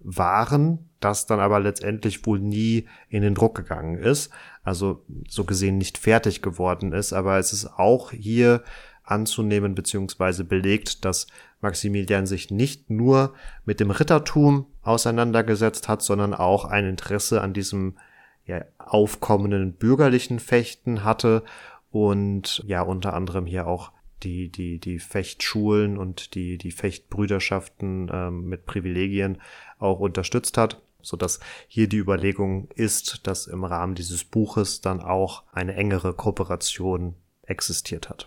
[0.00, 4.30] waren, das dann aber letztendlich wohl nie in den Druck gegangen ist,
[4.64, 8.62] also so gesehen nicht fertig geworden ist, aber es ist auch hier
[9.06, 11.26] anzunehmen beziehungsweise belegt, dass
[11.60, 13.34] Maximilian sich nicht nur
[13.64, 17.96] mit dem Rittertum auseinandergesetzt hat, sondern auch ein Interesse an diesem
[18.44, 21.42] ja, aufkommenden bürgerlichen Fechten hatte
[21.90, 23.92] und ja unter anderem hier auch
[24.22, 29.40] die, die, die Fechtschulen und die, die Fechtbrüderschaften ähm, mit Privilegien
[29.78, 35.00] auch unterstützt hat, so dass hier die Überlegung ist, dass im Rahmen dieses Buches dann
[35.00, 38.26] auch eine engere Kooperation existiert hat.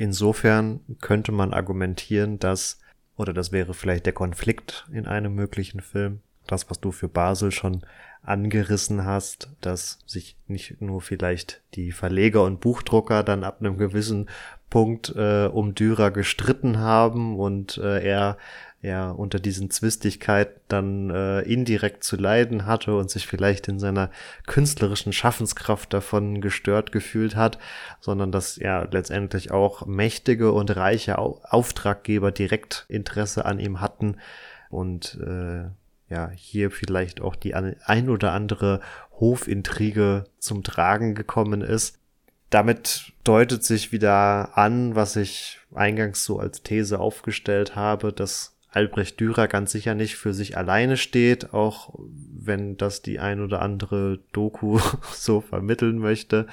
[0.00, 2.80] Insofern könnte man argumentieren, dass,
[3.16, 7.52] oder das wäre vielleicht der Konflikt in einem möglichen Film, das, was du für Basel
[7.52, 7.82] schon
[8.22, 14.30] angerissen hast, dass sich nicht nur vielleicht die Verleger und Buchdrucker dann ab einem gewissen
[14.70, 18.38] Punkt äh, um Dürer gestritten haben und äh, er
[18.82, 24.10] ja unter diesen Zwistigkeiten dann äh, indirekt zu leiden hatte und sich vielleicht in seiner
[24.46, 27.58] künstlerischen Schaffenskraft davon gestört gefühlt hat,
[28.00, 34.16] sondern dass ja letztendlich auch mächtige und reiche Au Auftraggeber direkt Interesse an ihm hatten
[34.70, 35.64] und äh,
[36.08, 38.80] ja hier vielleicht auch die ein oder andere
[39.18, 41.98] Hofintrige zum Tragen gekommen ist.
[42.48, 49.18] Damit deutet sich wieder an, was ich eingangs so als These aufgestellt habe, dass Albrecht
[49.18, 54.20] Dürer ganz sicher nicht für sich alleine steht, auch wenn das die ein oder andere
[54.32, 54.78] Doku
[55.12, 56.46] so vermitteln möchte.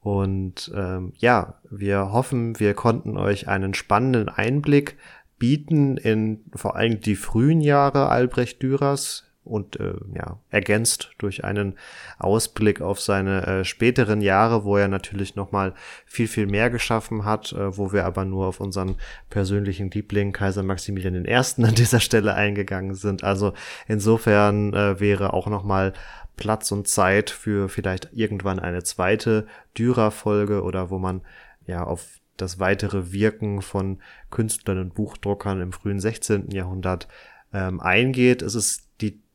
[0.00, 4.96] Und ähm, ja, wir hoffen, wir konnten euch einen spannenden Einblick
[5.38, 11.74] bieten in vor allem die frühen Jahre Albrecht Dürers, und äh, ja, ergänzt durch einen
[12.18, 15.74] Ausblick auf seine äh, späteren Jahre, wo er natürlich nochmal
[16.04, 18.96] viel, viel mehr geschaffen hat, äh, wo wir aber nur auf unseren
[19.30, 21.34] persönlichen Liebling Kaiser Maximilian I.
[21.34, 23.24] an dieser Stelle eingegangen sind.
[23.24, 23.52] Also
[23.86, 25.92] insofern äh, wäre auch nochmal
[26.36, 31.22] Platz und Zeit für vielleicht irgendwann eine zweite Dürer-Folge oder wo man
[31.66, 36.50] ja auf das weitere Wirken von Künstlern und Buchdruckern im frühen 16.
[36.50, 37.08] Jahrhundert
[37.52, 38.42] ähm, eingeht.
[38.42, 38.85] Es ist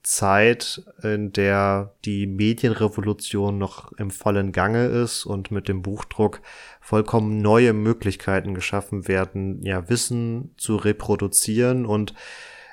[0.03, 6.41] Zeit, in der die Medienrevolution noch im vollen Gange ist und mit dem Buchdruck
[6.79, 11.85] vollkommen neue Möglichkeiten geschaffen werden, ja, Wissen zu reproduzieren.
[11.85, 12.15] Und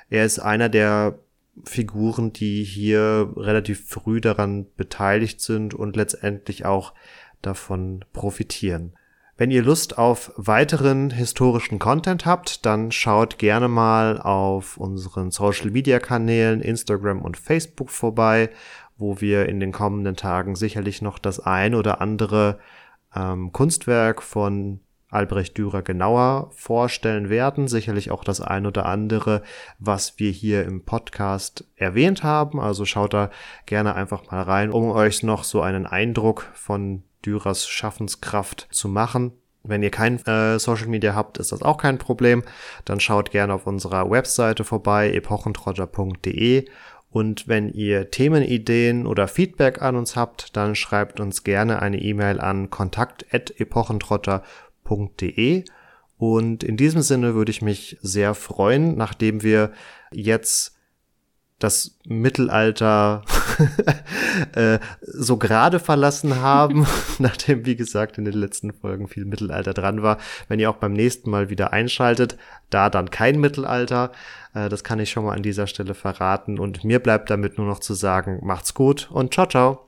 [0.09, 1.19] er ist einer der
[1.65, 6.93] Figuren, die hier relativ früh daran beteiligt sind und letztendlich auch
[7.41, 8.93] davon profitieren.
[9.39, 15.71] Wenn ihr Lust auf weiteren historischen Content habt, dann schaut gerne mal auf unseren Social
[15.71, 18.49] Media Kanälen Instagram und Facebook vorbei,
[18.97, 22.59] wo wir in den kommenden Tagen sicherlich noch das ein oder andere
[23.15, 27.69] ähm, Kunstwerk von Albrecht Dürer genauer vorstellen werden.
[27.69, 29.41] Sicherlich auch das ein oder andere,
[29.77, 32.59] was wir hier im Podcast erwähnt haben.
[32.59, 33.29] Also schaut da
[33.65, 39.33] gerne einfach mal rein, um euch noch so einen Eindruck von Dürers Schaffenskraft zu machen.
[39.63, 42.43] Wenn ihr kein äh, Social Media habt, ist das auch kein Problem.
[42.85, 46.65] Dann schaut gerne auf unserer Webseite vorbei, epochentrotter.de.
[47.11, 52.39] Und wenn ihr Themenideen oder Feedback an uns habt, dann schreibt uns gerne eine E-Mail
[52.39, 55.65] an kontakt.epochentrotter.de.
[56.17, 59.71] Und in diesem Sinne würde ich mich sehr freuen, nachdem wir
[60.11, 60.78] jetzt
[61.59, 63.21] das Mittelalter
[64.55, 66.87] äh, so gerade verlassen haben,
[67.19, 70.17] nachdem, wie gesagt, in den letzten Folgen viel Mittelalter dran war.
[70.47, 72.37] Wenn ihr auch beim nächsten Mal wieder einschaltet,
[72.69, 74.11] da dann kein Mittelalter,
[74.53, 76.59] äh, das kann ich schon mal an dieser Stelle verraten.
[76.59, 79.85] Und mir bleibt damit nur noch zu sagen, macht's gut und ciao, ciao.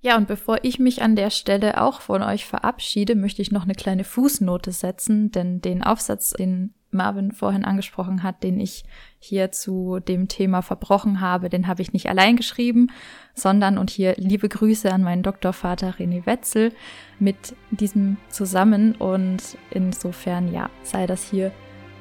[0.00, 3.62] Ja, und bevor ich mich an der Stelle auch von euch verabschiede, möchte ich noch
[3.62, 8.84] eine kleine Fußnote setzen, denn den Aufsatz, den Marvin vorhin angesprochen hat, den ich
[9.18, 12.88] hier zu dem Thema verbrochen habe, den habe ich nicht allein geschrieben,
[13.34, 16.72] sondern und hier liebe Grüße an meinen Doktorvater René Wetzel
[17.18, 21.52] mit diesem zusammen und insofern ja, sei das hier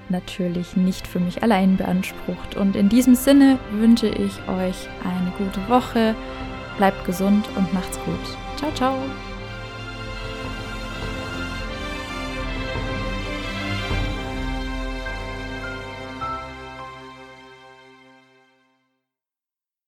[0.10, 2.56] natürlich nicht für mich allein beansprucht.
[2.56, 6.16] Und in diesem Sinne wünsche ich euch eine gute Woche,
[6.78, 8.38] bleibt gesund und macht's gut.
[8.58, 9.33] Ciao, ciao!